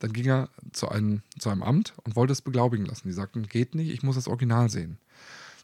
[0.00, 3.06] Dann ging er zu einem, zu einem Amt und wollte es beglaubigen lassen.
[3.06, 4.98] Die sagten, geht nicht, ich muss das Original sehen.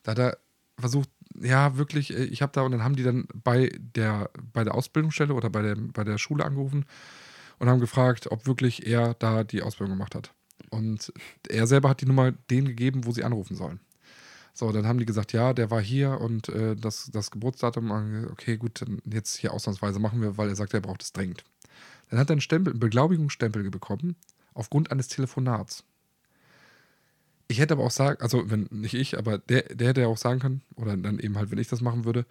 [0.04, 0.38] Da hat er
[0.78, 1.10] versucht,
[1.40, 4.76] ja, wirklich, äh, ich habe da, und dann haben die dann bei der, bei der
[4.76, 6.84] Ausbildungsstelle oder bei der, bei der Schule angerufen
[7.58, 10.32] und haben gefragt, ob wirklich er da die Ausbildung gemacht hat.
[10.70, 11.12] Und
[11.48, 13.80] er selber hat die Nummer denen gegeben, wo sie anrufen sollen.
[14.58, 17.92] So, dann haben die gesagt, ja, der war hier und äh, das, das Geburtsdatum,
[18.32, 21.44] okay, gut, dann jetzt hier ausnahmsweise machen wir, weil er sagt, er braucht es dringend.
[22.10, 24.16] Dann hat er einen Stempel, einen Beglaubigungsstempel bekommen,
[24.54, 25.84] aufgrund eines Telefonats.
[27.46, 30.16] Ich hätte aber auch sagen, also wenn nicht ich, aber der, der hätte ja auch
[30.18, 32.26] sagen können, oder dann eben halt, wenn ich das machen würde,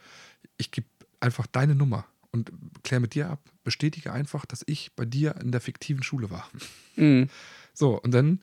[0.58, 0.88] ich gebe
[1.22, 2.52] einfach deine Nummer und
[2.84, 6.50] klär mit dir ab, bestätige einfach, dass ich bei dir in der fiktiven Schule war.
[6.98, 7.30] Mhm.
[7.74, 8.42] So, und dann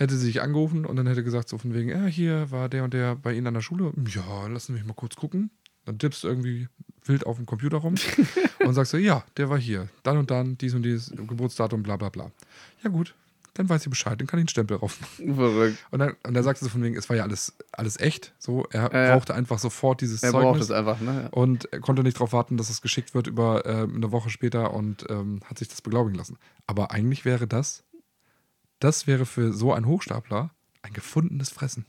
[0.00, 2.84] hätte sie sich angerufen und dann hätte gesagt, so von wegen, ja, hier war der
[2.84, 3.92] und der bei Ihnen an der Schule.
[4.08, 5.50] Ja, lassen Sie mich mal kurz gucken.
[5.84, 6.68] Dann tippst du irgendwie
[7.04, 7.94] wild auf dem Computer rum
[8.66, 9.88] und sagst so, ja, der war hier.
[10.02, 12.30] Dann und dann, dies und dies, Geburtsdatum, bla bla bla.
[12.82, 13.14] Ja gut,
[13.54, 15.34] dann weiß ich Bescheid, dann kann ich einen Stempel drauf machen.
[15.34, 15.78] Verrückt.
[15.90, 18.32] Und dann, und dann sagte sie von wegen, es war ja alles, alles echt.
[18.38, 19.14] So, er ja.
[19.14, 20.64] brauchte einfach sofort dieses Er Zeugnis.
[20.64, 21.24] es einfach, ne?
[21.24, 21.28] Ja.
[21.28, 24.72] Und er konnte nicht darauf warten, dass es geschickt wird über ähm, eine Woche später
[24.72, 26.38] und ähm, hat sich das beglaubigen lassen.
[26.66, 27.84] Aber eigentlich wäre das,
[28.80, 30.50] das wäre für so einen Hochstapler
[30.82, 31.86] ein gefundenes Fressen.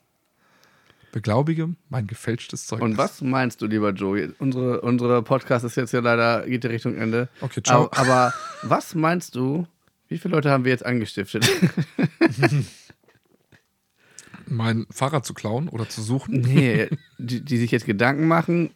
[1.11, 2.91] Beglaubige mein gefälschtes Zeugnis.
[2.91, 4.33] Und was meinst du, lieber Joe?
[4.39, 7.27] Unsere, unsere Podcast ist jetzt ja leider, geht die Richtung Ende.
[7.41, 7.89] Okay, ciao.
[7.91, 8.33] Aber, aber
[8.63, 9.67] was meinst du,
[10.07, 11.49] wie viele Leute haben wir jetzt angestiftet?
[14.45, 16.41] Mein Fahrrad zu klauen oder zu suchen?
[16.41, 18.69] nee, die, die sich jetzt Gedanken machen,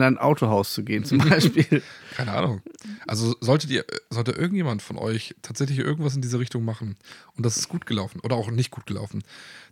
[0.00, 1.82] in ein Autohaus zu gehen, zum Beispiel.
[2.16, 2.62] Keine Ahnung.
[3.06, 6.96] Also solltet ihr, sollte irgendjemand von euch tatsächlich irgendwas in diese Richtung machen
[7.36, 9.22] und das ist gut gelaufen oder auch nicht gut gelaufen,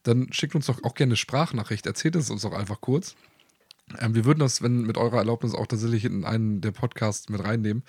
[0.02, 1.86] dann schickt uns doch auch gerne eine Sprachnachricht.
[1.86, 3.14] Erzählt es uns doch einfach kurz.
[4.00, 7.42] Ähm, wir würden das, wenn mit eurer Erlaubnis auch tatsächlich in einen der Podcasts mit
[7.44, 7.84] reinnehmen.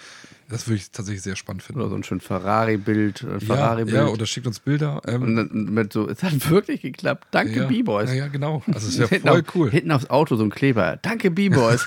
[0.48, 1.82] Das würde ich tatsächlich sehr spannend finden.
[1.82, 3.96] Oder so ein schön Ferrari-Bild, ein ja, Ferrari-Bild.
[3.98, 5.02] ja, oder schickt uns Bilder.
[5.08, 7.28] Ähm, und dann mit so, es hat wirklich geklappt.
[7.32, 8.10] Danke, ja, B-Boys.
[8.12, 8.62] Ja, ja, genau.
[8.72, 9.72] Also es wäre voll auf- cool.
[9.72, 11.00] Hinten aufs Auto so ein Kleber.
[11.02, 11.84] Danke, B-Boys.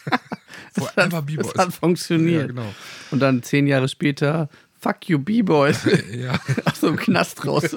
[0.72, 1.54] Forever B-Boys.
[1.56, 2.40] hat funktioniert.
[2.42, 2.74] Ja, genau.
[3.10, 4.48] Und dann zehn Jahre später,
[4.80, 5.80] fuck you, B-Boys.
[6.16, 6.40] Ja.
[6.64, 7.76] Aus so einem Knast raus.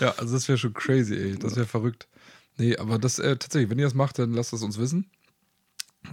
[0.00, 1.36] Ja, also das wäre schon crazy, ey.
[1.38, 2.06] Das wäre verrückt.
[2.58, 5.10] Nee, aber das äh, tatsächlich, wenn ihr das macht, dann lasst es uns wissen.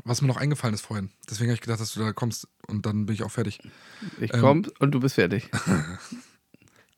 [0.03, 1.11] Was mir noch eingefallen ist vorhin.
[1.29, 3.59] Deswegen habe ich gedacht, dass du da kommst und dann bin ich auch fertig.
[4.19, 4.41] Ich Ähm.
[4.41, 5.49] komm und du bist fertig.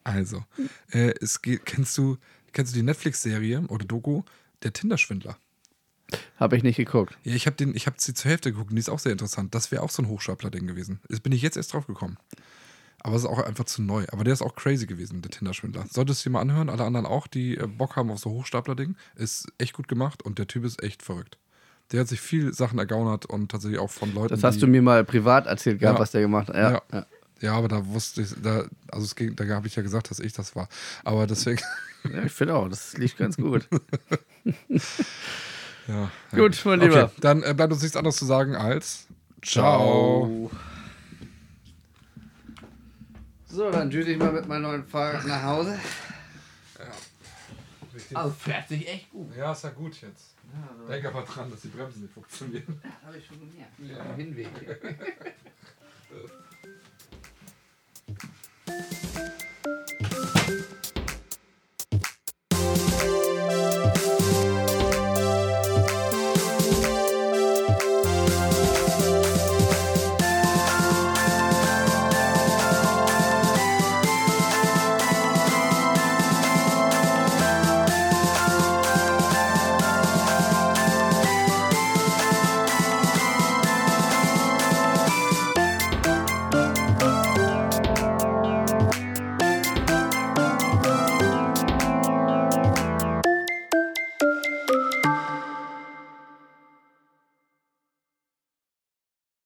[0.08, 0.46] Also,
[0.92, 2.18] äh, es geht, kennst du,
[2.54, 4.22] kennst du die Netflix-Serie oder Doku
[4.62, 5.36] Der Tinder-Schwindler?
[6.38, 7.18] Habe ich nicht geguckt.
[7.24, 9.56] Ja, ich habe habe sie zur Hälfte geguckt und die ist auch sehr interessant.
[9.56, 11.00] Das wäre auch so ein Hochstapler-Ding gewesen.
[11.10, 12.18] Das bin ich jetzt erst drauf gekommen.
[13.06, 14.04] Aber es ist auch einfach zu neu.
[14.12, 15.86] Aber der ist auch crazy gewesen, der Tinder-Schwindler.
[15.92, 18.96] Solltest du dir mal anhören, alle anderen auch, die äh, Bock haben auf so Hochstapler-Ding.
[19.16, 21.38] Ist echt gut gemacht und der Typ ist echt verrückt.
[21.92, 24.30] Der hat sich viel Sachen ergaunert und tatsächlich auch von Leuten.
[24.30, 26.02] Das hast du mir mal privat erzählt gehabt, Ja.
[26.02, 26.56] was der gemacht hat.
[26.56, 26.72] Ja.
[26.72, 26.82] Ja.
[26.92, 27.06] ja.
[27.42, 30.20] Ja, aber da wusste ich, da, also es ging, da habe ich ja gesagt, dass
[30.20, 30.68] ich das war.
[31.04, 31.62] Aber deswegen,
[32.12, 33.68] Ja, ich finde auch, das lief ganz gut.
[35.88, 36.12] ja.
[36.32, 37.04] Gut, mein Lieber.
[37.04, 39.06] Okay, dann äh, bleibt uns nichts anderes zu sagen als
[39.44, 40.50] Ciao.
[43.56, 45.80] So, dann düse ich mal mit meinem neuen Fahrrad nach Hause.
[46.78, 46.92] Ja.
[47.94, 48.18] Richtig.
[48.18, 49.34] Also fährt sich echt gut.
[49.34, 50.36] Ja, ist ja gut jetzt.
[50.52, 50.86] Ja, also.
[50.92, 52.82] Denk aber dran, dass die Bremsen nicht funktionieren.
[52.84, 53.80] Das habe ich schon gemerkt.
[53.80, 54.00] Ja.
[54.02, 54.50] Auf dem Hinweg.